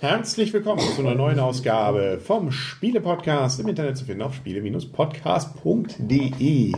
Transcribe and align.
Herzlich 0.00 0.52
willkommen 0.54 0.80
zu 0.80 1.02
einer 1.02 1.14
neuen 1.14 1.38
Ausgabe 1.38 2.18
vom 2.24 2.50
Spiele-Podcast 2.52 3.60
im 3.60 3.68
Internet 3.68 3.98
zu 3.98 4.06
finden 4.06 4.22
auf 4.22 4.34
spiele-podcast.de. 4.34 6.72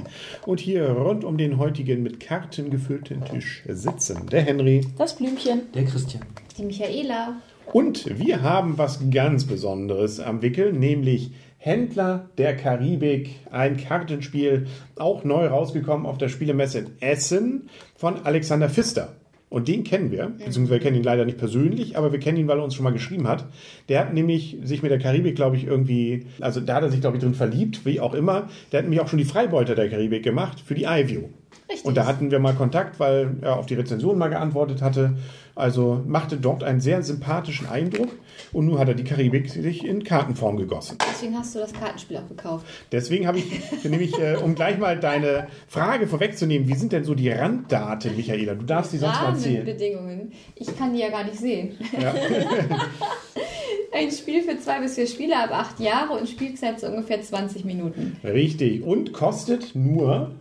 Und 0.45 0.59
hier 0.59 0.89
rund 0.89 1.23
um 1.23 1.39
den 1.39 1.57
heutigen 1.57 2.03
mit 2.03 2.19
Karten 2.19 2.69
gefüllten 2.69 3.25
Tisch 3.25 3.63
sitzen 3.69 4.27
der 4.27 4.43
Henry, 4.43 4.85
Das 4.99 5.15
Blümchen. 5.15 5.73
Der 5.73 5.85
Christian. 5.85 6.25
Die 6.59 6.65
Michaela. 6.65 7.37
Und 7.73 8.19
wir 8.19 8.43
haben 8.43 8.77
was 8.77 8.99
ganz 9.13 9.45
Besonderes 9.45 10.19
am 10.19 10.43
Wickel, 10.43 10.73
nämlich 10.73 11.31
Händler 11.59 12.29
der 12.39 12.57
Karibik, 12.57 13.37
ein 13.53 13.77
Kartenspiel, 13.77 14.67
auch 14.97 15.23
neu 15.23 15.47
rausgekommen 15.47 16.07
auf 16.07 16.19
der 16.19 16.29
Spielemesse 16.29 16.81
in 16.81 16.91
Essen 16.99 17.69
von 17.95 18.25
Alexander 18.25 18.69
Pfister. 18.69 19.15
Und 19.53 19.69
den 19.69 19.85
kennen 19.85 20.11
wir, 20.11 20.29
beziehungsweise 20.29 20.71
wir 20.71 20.79
kennen 20.79 20.97
ihn 20.97 21.03
leider 21.03 21.27
nicht 21.27 21.37
persönlich, 21.37 21.99
aber 21.99 22.11
wir 22.11 22.19
kennen 22.19 22.39
ihn, 22.39 22.49
weil 22.49 22.57
er 22.57 22.65
uns 22.65 22.75
schon 22.75 22.85
mal 22.85 22.93
geschrieben 22.93 23.29
hat. 23.29 23.45
Der 23.91 24.01
hat 24.01 24.15
nämlich 24.15 24.57
sich 24.65 24.83
mit 24.83 24.91
der 24.91 24.99
Karibik, 24.99 25.37
glaube 25.37 25.57
ich, 25.57 25.67
irgendwie, 25.67 26.25
also 26.41 26.61
da 26.61 26.77
hat 26.77 26.85
er 26.85 26.91
sich, 26.91 27.03
glaube 27.03 27.19
ich, 27.19 27.23
drin 27.23 27.35
verliebt, 27.35 27.85
wie 27.85 28.01
auch 28.01 28.15
immer. 28.15 28.49
Der 28.73 28.79
hat 28.79 28.85
nämlich 28.85 29.03
auch 29.03 29.09
schon 29.09 29.19
die 29.19 29.27
Freibeuter 29.27 29.75
der 29.75 29.91
Karibik 29.91 30.23
gemacht 30.23 30.59
für 30.59 30.75
die 30.75 30.85
iView. 30.85 31.25
Richtig. 31.69 31.85
Und 31.85 31.97
da 31.97 32.07
hatten 32.07 32.31
wir 32.31 32.39
mal 32.39 32.55
Kontakt, 32.55 33.01
weil 33.01 33.37
er 33.41 33.57
auf 33.59 33.67
die 33.67 33.75
Rezension 33.75 34.19
mal 34.19 34.29
geantwortet 34.29 34.83
hatte. 34.83 35.17
Also 35.55 36.03
machte 36.07 36.37
dort 36.39 36.65
einen 36.65 36.81
sehr 36.81 37.03
sympathischen 37.03 37.69
Eindruck. 37.69 38.09
Und 38.53 38.67
nun 38.67 38.79
hat 38.79 38.89
er 38.89 38.95
die 38.95 39.05
Karibik 39.05 39.51
sich 39.51 39.85
in 39.85 40.05
Kartenform 40.05 40.57
gegossen. 40.57 40.99
Deswegen 41.11 41.39
hast 41.39 41.55
du 41.55 41.59
das 41.59 41.73
Kartenspiel 41.73 42.19
auch 42.19 42.29
gekauft. 42.29 42.67
Deswegen 42.91 43.27
habe 43.27 43.39
ich 43.39 43.61
nämlich, 43.85 44.19
äh, 44.19 44.37
um 44.37 44.55
gleich 44.55 44.79
mal 44.79 44.99
deine 44.99 45.49
Frage 45.69 46.07
vorwegzunehmen, 46.07 46.69
wie 46.69 46.75
sind 46.75 46.93
denn 46.93 47.05
so 47.05 47.15
die 47.15 47.31
Randdaten, 47.31 48.17
Michaela? 48.17 48.55
Du 48.55 48.65
darfst 48.65 48.93
die 48.93 48.99
sonst 48.99 49.21
mal 49.21 49.31
erzählen. 49.31 49.57
Rahmenbedingungen. 49.57 50.33
Ich 50.57 50.77
kann 50.77 50.93
die 50.93 51.01
ja 51.01 51.11
gar 51.11 51.25
nicht 51.25 51.39
sehen. 51.39 51.77
Ja. 52.01 52.15
Ein 53.95 54.11
Spiel 54.11 54.43
für 54.43 54.59
zwei 54.59 54.81
bis 54.81 54.95
vier 54.95 55.07
Spieler 55.07 55.45
ab 55.45 55.51
acht 55.53 55.79
Jahre 55.79 56.15
und 56.15 56.27
Spielzeit 56.27 56.81
so 56.81 56.87
ungefähr 56.87 57.21
20 57.21 57.67
Minuten. 57.67 58.17
Richtig. 58.25 58.83
Und 58.83 59.13
kostet 59.13 59.75
nur 59.75 60.35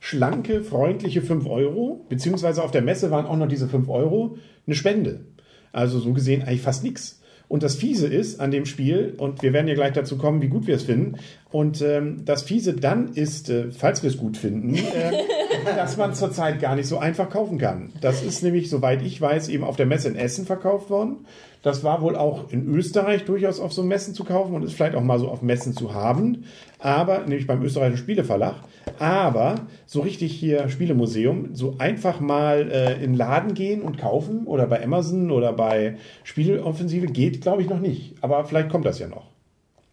schlanke, 0.00 0.62
freundliche 0.62 1.22
5 1.22 1.46
Euro. 1.46 2.06
Beziehungsweise 2.08 2.64
auf 2.64 2.72
der 2.72 2.82
Messe 2.82 3.10
waren 3.10 3.26
auch 3.26 3.36
noch 3.36 3.48
diese 3.48 3.68
5 3.68 3.88
Euro 3.88 4.38
eine 4.66 4.74
Spende. 4.74 5.26
Also 5.72 6.00
so 6.00 6.12
gesehen 6.12 6.42
eigentlich 6.42 6.62
fast 6.62 6.82
nichts. 6.82 7.20
Und 7.46 7.64
das 7.64 7.74
Fiese 7.74 8.06
ist 8.06 8.38
an 8.38 8.52
dem 8.52 8.64
Spiel, 8.64 9.14
und 9.18 9.42
wir 9.42 9.52
werden 9.52 9.66
ja 9.66 9.74
gleich 9.74 9.92
dazu 9.92 10.16
kommen, 10.16 10.40
wie 10.40 10.48
gut 10.48 10.68
wir 10.68 10.76
es 10.76 10.84
finden. 10.84 11.16
Und 11.50 11.82
ähm, 11.82 12.24
das 12.24 12.42
Fiese 12.42 12.74
dann 12.74 13.12
ist, 13.14 13.50
äh, 13.50 13.72
falls 13.72 14.04
wir 14.04 14.10
es 14.10 14.16
gut 14.16 14.36
finden, 14.36 14.76
äh, 14.76 14.80
dass 15.64 15.96
man 15.96 16.14
zurzeit 16.14 16.60
gar 16.60 16.76
nicht 16.76 16.86
so 16.86 16.98
einfach 16.98 17.30
kaufen 17.30 17.58
kann. 17.58 17.92
Das 18.00 18.22
ist 18.22 18.42
nämlich, 18.42 18.70
soweit 18.70 19.02
ich 19.02 19.20
weiß, 19.20 19.48
eben 19.48 19.64
auf 19.64 19.76
der 19.76 19.86
Messe 19.86 20.08
in 20.08 20.16
Essen 20.16 20.46
verkauft 20.46 20.90
worden. 20.90 21.26
Das 21.62 21.84
war 21.84 22.00
wohl 22.00 22.16
auch 22.16 22.50
in 22.50 22.66
Österreich 22.74 23.24
durchaus 23.24 23.60
auf 23.60 23.72
so 23.72 23.82
Messen 23.82 24.14
zu 24.14 24.24
kaufen 24.24 24.54
und 24.54 24.62
ist 24.62 24.72
vielleicht 24.72 24.94
auch 24.94 25.02
mal 25.02 25.18
so 25.18 25.28
auf 25.28 25.42
Messen 25.42 25.74
zu 25.74 25.92
haben. 25.92 26.44
Aber, 26.78 27.20
nämlich 27.20 27.46
beim 27.46 27.62
österreichischen 27.62 28.02
Spieleverlag. 28.02 28.56
Aber 28.98 29.56
so 29.86 30.00
richtig 30.00 30.32
hier 30.32 30.68
Spielemuseum, 30.70 31.54
so 31.54 31.76
einfach 31.78 32.20
mal 32.20 32.70
äh, 32.70 32.94
in 32.94 33.12
den 33.12 33.14
Laden 33.14 33.54
gehen 33.54 33.82
und 33.82 33.98
kaufen 33.98 34.46
oder 34.46 34.66
bei 34.66 34.82
Amazon 34.82 35.30
oder 35.30 35.52
bei 35.52 35.96
Spieleoffensive 36.24 37.06
geht, 37.06 37.42
glaube 37.42 37.62
ich, 37.62 37.68
noch 37.68 37.80
nicht. 37.80 38.14
Aber 38.22 38.44
vielleicht 38.44 38.70
kommt 38.70 38.86
das 38.86 38.98
ja 38.98 39.08
noch. 39.08 39.29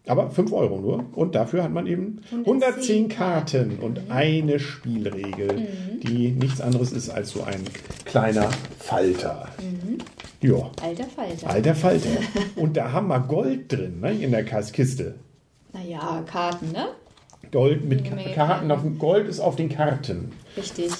Aber 0.08 0.30
5 0.30 0.52
Euro 0.52 0.80
nur. 0.80 1.04
Und 1.12 1.34
dafür 1.34 1.62
hat 1.62 1.72
man 1.72 1.86
eben 1.86 2.20
110 2.32 3.08
Karten 3.08 3.78
und 3.80 4.10
eine 4.10 4.58
Spielregel, 4.58 5.68
die 6.02 6.30
nichts 6.30 6.60
anderes 6.60 6.92
ist 6.92 7.10
als 7.10 7.30
so 7.30 7.42
ein 7.42 7.62
kleiner 8.04 8.48
Falter. 8.78 9.48
Ja, 10.40 10.70
Alter 10.82 11.04
Falter. 11.04 11.50
alter 11.50 11.74
Falter. 11.74 12.08
Und 12.56 12.76
da 12.76 12.92
haben 12.92 13.08
wir 13.08 13.18
Gold 13.18 13.72
drin, 13.72 13.98
ne, 13.98 14.12
in 14.12 14.30
der 14.30 14.44
Kiste. 14.44 15.16
Naja, 15.72 16.22
Karten, 16.30 16.70
ne? 16.70 16.90
Gold 17.50 17.84
mit 17.84 18.08
Menge 18.14 18.34
Karten. 18.34 18.70
Auf, 18.70 18.80
Gold 18.98 19.26
ist 19.26 19.40
auf 19.40 19.56
den 19.56 19.68
Karten. 19.68 20.30
Richtig. 20.56 20.92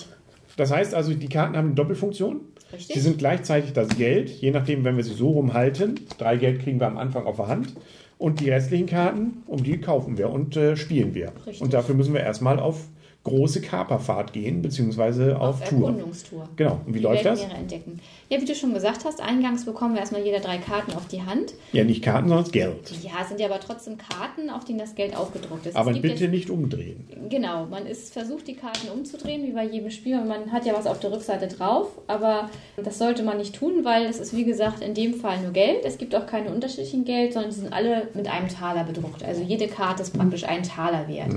Das 0.56 0.72
heißt 0.72 0.92
also, 0.92 1.14
die 1.14 1.28
Karten 1.28 1.56
haben 1.56 1.66
eine 1.66 1.75
Doppelfunktion. 1.76 2.40
Richtig. 2.72 2.96
Sie 2.96 3.00
sind 3.00 3.19
gleichzeitig 3.19 3.72
das 3.72 3.88
Geld, 3.96 4.28
je 4.28 4.50
nachdem, 4.50 4.84
wenn 4.84 4.96
wir 4.96 5.04
sie 5.04 5.14
so 5.14 5.30
rumhalten. 5.30 6.00
Drei 6.19 6.36
Geld 6.36 6.60
kriegen 6.60 6.80
wir 6.80 6.88
am 6.88 6.98
Anfang 6.98 7.26
auf 7.26 7.36
der 7.36 7.46
Hand. 7.46 7.75
Und 8.18 8.40
die 8.40 8.50
restlichen 8.50 8.86
Karten, 8.86 9.44
um 9.46 9.62
die 9.62 9.80
kaufen 9.80 10.18
wir 10.18 10.30
und 10.30 10.56
äh, 10.56 10.76
spielen 10.76 11.14
wir. 11.14 11.32
Richtig. 11.46 11.62
Und 11.62 11.72
dafür 11.72 11.94
müssen 11.94 12.14
wir 12.14 12.20
erstmal 12.20 12.58
auf 12.58 12.88
große 13.24 13.60
Kaperfahrt 13.60 14.32
gehen, 14.32 14.62
beziehungsweise 14.62 15.38
auf, 15.38 15.60
Auf 15.60 15.68
Tour. 15.68 15.88
Erkundungstour. 15.88 16.48
Genau. 16.56 16.80
Und 16.86 16.94
wie 16.94 16.98
Die 16.98 17.04
läuft 17.04 17.26
das? 17.26 17.42
Entdecken. 17.42 18.00
Ja, 18.30 18.40
wie 18.40 18.44
du 18.46 18.54
schon 18.54 18.72
gesagt 18.72 19.04
hast, 19.04 19.20
eingangs 19.20 19.66
bekommen 19.66 19.92
wir 19.94 20.00
erstmal 20.00 20.22
jeder 20.24 20.40
drei 20.40 20.56
Karten 20.58 20.92
auf 20.94 21.08
die 21.08 21.20
Hand. 21.22 21.52
Ja, 21.72 21.84
nicht 21.84 22.02
Karten, 22.02 22.28
sondern 22.28 22.50
Geld. 22.50 22.90
Ja, 23.02 23.10
es 23.22 23.28
sind 23.28 23.38
ja 23.40 23.46
aber 23.46 23.60
trotzdem 23.60 23.96
Karten, 23.98 24.48
auf 24.48 24.64
denen 24.64 24.78
das 24.78 24.94
Geld 24.94 25.14
aufgedruckt 25.16 25.66
ist. 25.66 25.76
Aber 25.76 25.92
bitte 25.92 26.08
jetzt- 26.24 26.30
nicht 26.30 26.48
umdrehen. 26.48 27.06
Genau, 27.28 27.66
man 27.66 27.86
ist 27.86 28.12
versucht, 28.14 28.46
die 28.48 28.54
Karten 28.54 28.88
umzudrehen, 28.88 29.46
wie 29.46 29.52
bei 29.52 29.64
jedem 29.66 29.90
Spiel. 29.90 30.18
Und 30.18 30.28
man 30.28 30.50
hat 30.50 30.64
ja 30.64 30.72
was 30.74 30.86
auf 30.86 31.00
der 31.00 31.12
Rückseite 31.12 31.48
drauf, 31.48 31.88
aber 32.06 32.48
das 32.82 32.96
sollte 32.98 33.22
man 33.24 33.36
nicht 33.36 33.54
tun, 33.56 33.84
weil 33.84 34.06
es 34.06 34.20
ist, 34.20 34.34
wie 34.34 34.44
gesagt, 34.44 34.80
in 34.80 34.94
dem 34.94 35.12
Fall 35.14 35.40
nur 35.42 35.52
Geld. 35.52 35.84
Es 35.84 35.98
gibt 35.98 36.14
auch 36.14 36.26
keine 36.26 36.50
unterschiedlichen 36.50 37.04
Geld, 37.04 37.34
sondern 37.34 37.50
die 37.50 37.56
sind 37.60 37.72
alle 37.74 38.08
mit 38.14 38.26
einem 38.28 38.48
Taler 38.48 38.84
bedruckt. 38.84 39.22
Also 39.22 39.42
jede 39.42 39.66
Karte 39.68 40.02
ist 40.02 40.14
praktisch 40.16 40.44
ein 40.44 40.62
Taler 40.62 41.08
wert. 41.08 41.34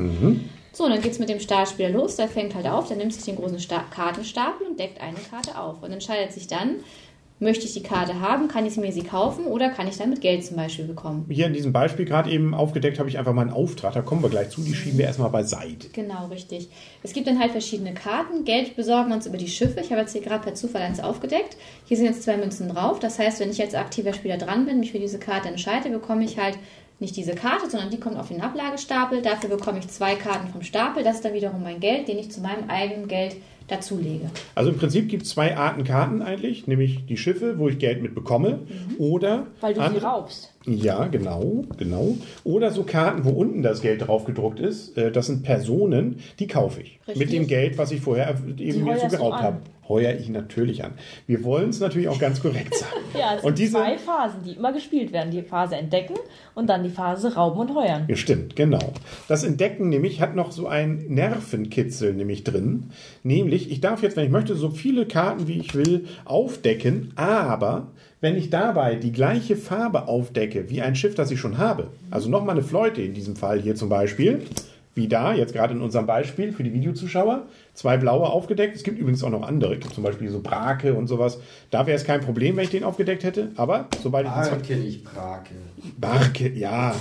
So, 0.74 0.88
dann 0.88 1.02
geht 1.02 1.12
es 1.12 1.20
mit 1.20 1.30
dem 1.30 1.40
Startspieler 1.40 1.90
los. 1.90 2.16
Der 2.16 2.28
fängt 2.28 2.56
halt 2.56 2.68
auf, 2.68 2.88
der 2.88 2.98
nimmt 2.98 3.14
sich 3.14 3.24
den 3.24 3.36
großen 3.36 3.60
Sta 3.60 3.84
Kartenstapel 3.94 4.68
und 4.68 4.80
deckt 4.80 5.02
eine 5.02 5.18
Karte 5.30 5.60
auf. 5.60 5.84
Und 5.84 5.92
entscheidet 5.92 6.32
sich 6.32 6.48
dann, 6.48 6.78
möchte 7.42 7.66
ich 7.66 7.74
die 7.74 7.84
Karte 7.84 8.22
haben, 8.22 8.48
kann 8.48 8.66
ich 8.68 8.78
mir 8.78 8.92
sie 8.92 9.02
kaufen 9.02 9.46
oder 9.46 9.70
kann 9.70 9.88
ich 9.88 9.98
damit 9.98 10.22
Geld 10.22 10.46
zum 10.46 10.56
Beispiel 10.56 10.86
bekommen. 10.86 11.26
Hier 11.28 11.48
in 11.48 11.54
diesem 11.54 11.74
Beispiel 11.74 12.06
gerade 12.06 12.30
eben 12.30 12.54
aufgedeckt 12.54 13.00
habe 13.00 13.10
ich 13.10 13.18
einfach 13.18 13.34
mal 13.34 13.42
einen 13.42 13.52
Auftrag. 13.52 13.94
Da 13.94 14.02
kommen 14.02 14.22
wir 14.22 14.30
gleich 14.30 14.50
zu. 14.50 14.62
Die 14.62 14.76
schieben 14.76 15.00
wir 15.00 15.06
erstmal 15.06 15.32
beiseite. 15.32 15.90
Genau, 15.92 16.28
richtig. 16.28 16.70
Es 17.02 17.14
gibt 17.14 17.28
dann 17.28 17.40
halt 17.40 17.52
verschiedene 17.52 17.94
Karten. 17.94 18.46
Geld 18.46 18.76
besorgen 18.76 19.10
wir 19.10 19.16
uns 19.16 19.26
über 19.26 19.38
die 19.38 19.48
Schiffe. 19.48 19.82
Ich 19.82 19.90
habe 19.90 20.02
jetzt 20.02 20.14
hier 20.14 20.22
gerade 20.22 20.44
per 20.44 20.54
Zufall 20.54 20.84
eins 20.84 21.00
aufgedeckt. 21.00 21.58
Hier 21.86 21.98
sind 21.98 22.06
jetzt 22.06 22.24
zwei 22.24 22.38
Münzen 22.38 22.70
drauf. 22.70 23.00
Das 23.00 23.18
heißt, 23.18 23.40
wenn 23.40 23.50
ich 23.50 23.58
jetzt 23.58 23.76
aktiver 23.76 24.14
Spieler 24.14 24.38
dran 24.38 24.66
bin, 24.66 24.80
mich 24.80 24.92
für 24.92 25.00
diese 25.00 25.20
Karte 25.20 25.50
entscheide, 25.50 25.90
bekomme 25.90 26.24
ich 26.24 26.38
halt 26.38 26.58
nicht 27.02 27.16
diese 27.18 27.34
Karte, 27.34 27.70
sondern 27.70 27.90
die 27.90 28.00
kommt 28.00 28.18
auf 28.18 28.28
den 28.30 28.42
Ablagestapel. 28.42 29.22
Dafür 29.22 29.50
bekomme 29.50 29.80
ich 29.80 29.88
zwei 29.88 30.16
Karten 30.16 30.48
vom 30.50 30.62
Stapel. 30.62 31.04
Das 31.04 31.16
ist 31.16 31.26
dann 31.26 31.34
wiederum 31.34 31.64
mein 31.64 31.80
Geld, 31.80 32.08
den 32.08 32.20
ich 32.20 32.32
zu 32.32 32.42
meinem 32.42 32.70
eigenen 32.70 33.08
Geld 33.08 33.36
dazulege. 33.68 34.30
Also 34.54 34.70
im 34.70 34.78
Prinzip 34.78 35.08
gibt 35.10 35.24
es 35.24 35.30
zwei 35.30 35.56
Arten 35.56 35.84
Karten 35.84 36.22
eigentlich, 36.22 36.68
nämlich 36.68 37.06
die 37.06 37.18
Schiffe, 37.18 37.58
wo 37.58 37.70
ich 37.70 37.80
Geld 37.80 38.02
mit 38.02 38.14
bekomme, 38.14 38.60
oder 38.98 39.48
Weil 39.62 39.74
du 39.74 39.82
sie 39.90 39.98
raubst. 39.98 40.54
Ja, 40.66 41.08
genau, 41.08 41.64
genau. 41.78 42.18
Oder 42.44 42.72
so 42.72 42.84
Karten, 42.84 43.24
wo 43.24 43.30
unten 43.30 43.64
das 43.64 43.82
Geld 43.82 44.08
drauf 44.08 44.26
gedruckt 44.26 44.60
ist. 44.60 44.98
Äh, 44.98 45.12
Das 45.12 45.28
sind 45.28 45.44
Personen, 45.44 46.20
die 46.40 46.48
kaufe 46.48 46.82
ich. 46.82 47.00
Richtig. 47.08 47.18
Mit 47.18 47.32
dem 47.32 47.48
Geld, 47.48 47.78
was 47.78 47.92
ich 47.92 48.02
vorher 48.02 48.36
eben 48.58 48.84
mir 48.84 49.00
so 49.00 49.08
geraubt 49.08 49.42
habe. 49.42 49.58
Heuer 49.92 50.14
ich 50.14 50.30
natürlich 50.30 50.84
an. 50.84 50.94
Wir 51.28 51.44
wollen 51.44 51.70
es 51.70 51.80
natürlich 51.80 52.08
auch 52.08 52.20
ganz 52.20 52.42
korrekt 52.42 52.76
sagen. 52.76 52.92
Ja, 53.18 53.36
es 53.36 53.44
und 53.44 53.60
diese, 53.60 53.74
zwei 53.74 53.98
Phasen, 53.98 54.44
die 54.44 54.54
immer 54.54 54.74
gespielt 54.74 55.12
werden. 55.14 55.32
Die 55.32 55.44
Phase 55.44 55.76
entdecken 55.76 56.16
und 56.56 56.68
dann 56.68 56.84
die 56.84 56.90
Phase 56.90 57.36
rauben 57.36 57.60
und 57.60 57.76
heuern. 57.76 58.06
Ja, 58.08 58.16
stimmt, 58.16 58.56
genau. 58.56 58.94
Das 59.28 59.44
Entdecken 59.44 59.90
nämlich 59.90 60.22
hat 60.22 60.36
noch 60.36 60.52
so 60.52 60.68
ein 60.68 61.06
Nervenkitzel 61.10 62.14
nämlich 62.14 62.44
drin. 62.44 62.92
Nämlich, 63.24 63.70
ich 63.70 63.82
darf 63.82 64.02
jetzt, 64.02 64.16
wenn 64.16 64.26
ich 64.26 64.32
möchte, 64.32 64.56
so 64.56 64.70
viele 64.70 65.06
Karten 65.06 65.48
wie 65.48 65.60
ich 65.60 65.76
will 65.76 66.06
aufdecken, 66.26 67.12
aber 67.16 67.88
wenn 68.22 68.38
ich 68.38 68.50
dabei 68.50 68.96
die 68.96 69.12
gleiche 69.12 69.58
Farbe 69.58 70.08
aufdecke 70.08 70.70
wie 70.70 70.82
ein 70.82 70.96
Schiff, 70.96 71.16
das 71.16 71.32
ich 71.32 71.40
schon 71.40 71.58
habe, 71.58 71.88
also 72.12 72.30
nochmal 72.30 72.56
eine 72.56 72.64
Fleute 72.64 73.02
in 73.02 73.14
diesem 73.14 73.36
Fall 73.36 73.60
hier 73.60 73.76
zum 73.76 73.90
Beispiel, 73.90 74.44
wie 74.94 75.08
da, 75.08 75.34
jetzt 75.34 75.54
gerade 75.54 75.74
in 75.74 75.82
unserem 75.82 76.06
Beispiel 76.06 76.52
für 76.52 76.64
die 76.64 76.74
Videozuschauer, 76.74 77.48
zwei 77.74 77.98
blaue 77.98 78.30
aufgedeckt. 78.30 78.76
Es 78.76 78.84
gibt 78.84 79.00
übrigens 79.00 79.24
auch 79.24 79.30
noch 79.30 79.44
andere, 79.44 79.80
zum 79.80 80.04
Beispiel 80.04 80.30
so 80.30 80.42
Brake 80.42 80.94
und 80.94 81.08
sowas. 81.08 81.40
Da 81.70 81.88
wäre 81.88 81.96
es 81.96 82.04
kein 82.04 82.22
Problem, 82.22 82.58
wenn 82.58 82.66
ich 82.66 82.72
den 82.72 82.84
aufgedeckt 82.84 83.24
hätte, 83.24 83.52
aber 83.56 83.88
sobald 84.04 84.26
ich 84.28 84.32
Barke, 84.32 84.76
nicht 84.76 85.04
Brake. 85.06 85.56
Barke, 85.98 86.50
ja. 86.50 86.94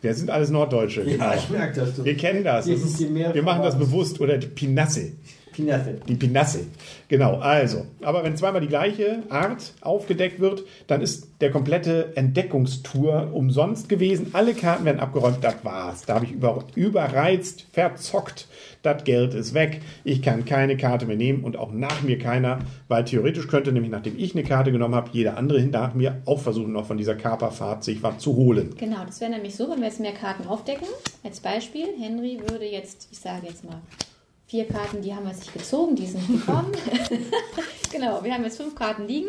Wir 0.00 0.14
sind 0.14 0.30
alles 0.30 0.50
Norddeutsche, 0.50 1.04
genau. 1.04 1.24
Ja, 1.24 1.34
ich 1.34 1.50
merke 1.50 1.80
das. 1.80 1.96
Du. 1.96 2.04
Wir 2.04 2.16
kennen 2.16 2.44
das. 2.44 2.66
das 2.66 2.80
ist, 2.82 3.00
wir 3.00 3.42
machen 3.42 3.62
das 3.62 3.76
bewusst. 3.76 4.20
Oder 4.20 4.38
die 4.38 4.46
Pinasse. 4.46 5.12
Pinasse. 5.58 6.00
Die 6.06 6.14
Pinasse. 6.14 6.66
Genau, 7.08 7.38
also. 7.38 7.86
Aber 8.02 8.22
wenn 8.22 8.36
zweimal 8.36 8.60
die 8.60 8.68
gleiche 8.68 9.24
Art 9.28 9.74
aufgedeckt 9.80 10.38
wird, 10.38 10.62
dann 10.86 11.00
ist 11.00 11.28
der 11.40 11.50
komplette 11.50 12.16
Entdeckungstour 12.16 13.30
umsonst 13.32 13.88
gewesen. 13.88 14.28
Alle 14.34 14.54
Karten 14.54 14.84
werden 14.84 15.00
abgeräumt, 15.00 15.38
das 15.42 15.56
war's. 15.64 16.04
Da 16.06 16.14
habe 16.14 16.26
ich 16.26 16.32
über, 16.32 16.64
überreizt, 16.76 17.66
verzockt. 17.72 18.46
Das 18.82 19.02
Geld 19.02 19.34
ist 19.34 19.52
weg. 19.52 19.80
Ich 20.04 20.22
kann 20.22 20.44
keine 20.44 20.76
Karte 20.76 21.06
mehr 21.06 21.16
nehmen 21.16 21.42
und 21.42 21.56
auch 21.56 21.72
nach 21.72 22.02
mir 22.02 22.18
keiner, 22.18 22.60
weil 22.86 23.04
theoretisch 23.04 23.48
könnte 23.48 23.72
nämlich, 23.72 23.90
nachdem 23.90 24.16
ich 24.16 24.34
eine 24.34 24.44
Karte 24.44 24.70
genommen 24.70 24.94
habe, 24.94 25.10
jeder 25.12 25.36
andere 25.36 25.60
nach 25.62 25.94
mir 25.94 26.22
auch 26.24 26.40
versuchen, 26.40 26.72
noch 26.72 26.86
von 26.86 26.98
dieser 26.98 27.16
Kaperfahrt 27.16 27.82
sich 27.82 28.00
was 28.04 28.18
zu 28.18 28.36
holen. 28.36 28.76
Genau, 28.78 29.04
das 29.04 29.20
wäre 29.20 29.32
nämlich 29.32 29.56
so, 29.56 29.68
wenn 29.68 29.80
wir 29.80 29.88
jetzt 29.88 29.98
mehr 29.98 30.12
Karten 30.12 30.46
aufdecken. 30.46 30.86
Als 31.24 31.40
Beispiel, 31.40 31.86
Henry 31.98 32.38
würde 32.48 32.66
jetzt, 32.66 33.08
ich 33.10 33.18
sage 33.18 33.48
jetzt 33.48 33.64
mal, 33.64 33.80
vier 34.48 34.66
Karten, 34.66 35.02
die 35.02 35.14
haben 35.14 35.26
wir 35.26 35.34
sich 35.34 35.52
gezogen, 35.52 35.94
die 35.94 36.06
sind 36.06 36.26
gekommen. 36.26 36.72
genau, 37.92 38.24
wir 38.24 38.32
haben 38.32 38.44
jetzt 38.44 38.56
fünf 38.56 38.74
Karten 38.74 39.06
liegen. 39.06 39.28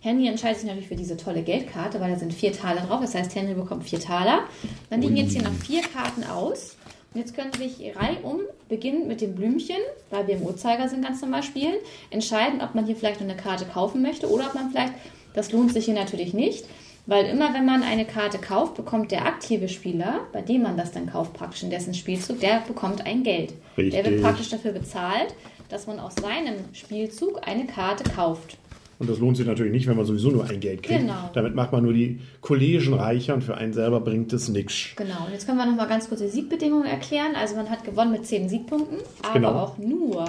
Henry 0.00 0.26
entscheidet 0.26 0.58
sich 0.58 0.66
natürlich 0.66 0.88
für 0.88 0.96
diese 0.96 1.16
tolle 1.16 1.42
Geldkarte, 1.42 2.00
weil 2.00 2.10
da 2.10 2.18
sind 2.18 2.32
vier 2.32 2.52
Taler 2.52 2.82
drauf. 2.82 3.00
Das 3.00 3.14
heißt, 3.14 3.34
Henry 3.34 3.54
bekommt 3.54 3.84
vier 3.84 4.00
Taler. 4.00 4.44
Dann 4.90 5.02
liegen 5.02 5.16
jetzt 5.16 5.32
hier 5.32 5.42
noch 5.42 5.52
vier 5.52 5.82
Karten 5.82 6.24
aus. 6.24 6.76
Und 7.12 7.20
jetzt 7.20 7.36
können 7.36 7.52
Sie 7.52 7.68
sich 7.68 7.94
reihum 7.94 8.40
beginnen 8.68 9.06
mit 9.06 9.20
dem 9.20 9.34
Blümchen, 9.34 9.76
weil 10.10 10.26
wir 10.26 10.36
im 10.36 10.42
Uhrzeigersinn 10.42 11.02
ganz 11.02 11.20
normal 11.20 11.42
spielen, 11.42 11.76
entscheiden, 12.10 12.60
ob 12.60 12.74
man 12.74 12.86
hier 12.86 12.96
vielleicht 12.96 13.20
noch 13.20 13.28
eine 13.28 13.36
Karte 13.36 13.66
kaufen 13.66 14.02
möchte 14.02 14.28
oder 14.28 14.46
ob 14.46 14.54
man 14.54 14.70
vielleicht, 14.70 14.94
das 15.34 15.52
lohnt 15.52 15.72
sich 15.72 15.84
hier 15.84 15.94
natürlich 15.94 16.34
nicht, 16.34 16.64
weil 17.06 17.26
immer 17.26 17.52
wenn 17.54 17.66
man 17.66 17.82
eine 17.82 18.04
Karte 18.04 18.38
kauft, 18.38 18.74
bekommt 18.74 19.10
der 19.10 19.26
aktive 19.26 19.68
Spieler, 19.68 20.20
bei 20.32 20.40
dem 20.40 20.62
man 20.62 20.76
das 20.76 20.92
dann 20.92 21.06
kauft, 21.10 21.34
praktisch 21.34 21.62
in 21.62 21.70
dessen 21.70 21.94
Spielzug, 21.94 22.40
der 22.40 22.60
bekommt 22.66 23.04
ein 23.06 23.22
Geld. 23.22 23.52
Der 23.76 23.92
wird 23.92 24.06
Richtig. 24.06 24.22
praktisch 24.22 24.48
dafür 24.50 24.72
bezahlt, 24.72 25.34
dass 25.68 25.86
man 25.86 25.98
aus 25.98 26.14
seinem 26.14 26.54
Spielzug 26.72 27.40
eine 27.46 27.66
Karte 27.66 28.04
kauft. 28.10 28.56
Und 28.98 29.10
das 29.10 29.18
lohnt 29.18 29.36
sich 29.36 29.44
natürlich 29.46 29.72
nicht, 29.72 29.86
wenn 29.88 29.96
man 29.96 30.06
sowieso 30.06 30.30
nur 30.30 30.48
ein 30.48 30.60
Geld 30.60 30.82
kriegt. 30.84 31.00
Genau. 31.00 31.30
Damit 31.34 31.54
macht 31.54 31.72
man 31.72 31.82
nur 31.82 31.92
die 31.92 32.20
Kollegen 32.40 32.94
reicher 32.94 33.34
und 33.34 33.42
für 33.42 33.56
einen 33.56 33.72
selber 33.72 34.00
bringt 34.00 34.32
es 34.32 34.48
nichts. 34.48 34.90
Genau, 34.96 35.26
und 35.26 35.32
jetzt 35.32 35.46
können 35.46 35.58
wir 35.58 35.66
nochmal 35.66 35.88
ganz 35.88 36.08
kurz 36.08 36.20
die 36.20 36.28
Siegbedingungen 36.28 36.86
erklären. 36.86 37.34
Also 37.34 37.56
man 37.56 37.68
hat 37.70 37.82
gewonnen 37.84 38.12
mit 38.12 38.24
10 38.24 38.48
Siegpunkten, 38.48 38.98
aber 39.22 39.34
Genau. 39.34 39.50
auch 39.50 39.78
nur, 39.78 40.24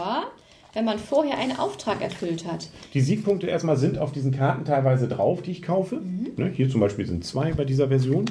wenn 0.76 0.86
man 0.86 1.00
vorher 1.00 1.40
einen 1.40 1.58
Auftrag 1.58 2.02
erfüllt 2.02 2.46
hat. 2.46 2.70
Die 2.94 3.02
Siegpunkte 3.02 3.48
erstmal 3.48 3.78
sind 3.78 3.98
auf 3.98 4.12
diesen 4.12 4.32
Karten 4.32 4.66
teilweise 4.66 5.08
drauf, 5.08 5.42
die 5.42 5.52
ich 5.52 5.64
kaufe. 5.64 6.02
Ne, 6.38 6.52
hier 6.54 6.70
zum 6.70 6.82
Beispiel 6.82 7.08
sind 7.08 7.26
zwei 7.26 7.54
bei 7.54 7.64
dieser 7.64 7.88
Version. 7.88 8.26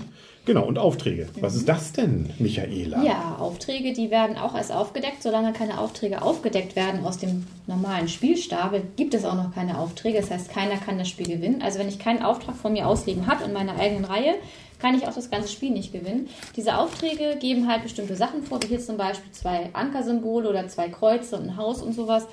Genau, 0.44 0.67
und 0.67 0.79
Aufträge. 0.79 1.26
Was 1.41 1.55
ist 1.55 1.67
das 1.70 1.93
denn, 1.93 2.29
Michaela? 2.38 3.02
Ja, 3.02 3.37
Aufträge, 3.41 3.94
die 3.94 4.11
werden 4.11 4.37
auch 4.37 4.55
erst 4.55 4.73
aufgedeckt. 4.73 5.23
Solange 5.23 5.55
keine 5.55 5.81
Aufträge 5.81 6.20
aufgedeckt 6.20 6.76
werden 6.76 7.02
aus 7.02 7.17
dem 7.17 7.46
normalen 7.67 8.08
Spielstapel, 8.08 8.82
gibt 8.97 9.14
es 9.14 9.25
auch 9.25 9.37
noch 9.37 9.55
keine 9.55 9.79
Aufträge. 9.79 10.20
Das 10.20 10.31
heißt, 10.31 10.50
keiner 10.50 10.76
kann 10.76 10.99
das 10.99 11.08
Spiel 11.08 11.26
gewinnen. 11.26 11.62
Also 11.62 11.79
wenn 11.79 11.88
ich 11.88 11.99
keinen 11.99 12.23
Auftrag 12.23 12.56
von 12.56 12.75
mir 12.75 12.87
ausliegen 12.87 13.26
habe 13.26 13.44
in 13.44 13.55
meiner 13.55 13.79
eigenen 13.79 14.05
Reihe, 14.05 14.35
kann 14.85 14.95
ich 14.95 15.07
auch 15.07 15.15
das 15.15 15.31
ganze 15.31 15.49
Spiel 15.49 15.71
nicht 15.71 15.95
gewinnen. 15.95 16.29
Diese 16.57 16.77
Aufträge 16.77 17.39
geben 17.41 17.69
halt 17.69 17.85
bestimmte 17.85 18.17
Sachen 18.17 18.43
vor, 18.43 18.63
wie 18.63 18.67
hier 18.67 18.81
zum 18.81 18.99
Beispiel 18.99 19.33
zwei 19.33 19.71
Ankersymbole 19.73 20.47
oder 20.47 20.69
zwei 20.69 20.91
Kreuze 20.91 21.37
und 21.37 21.45
ein 21.45 21.57
Haus 21.57 21.81
und 21.81 21.95
sowas. 21.95 22.27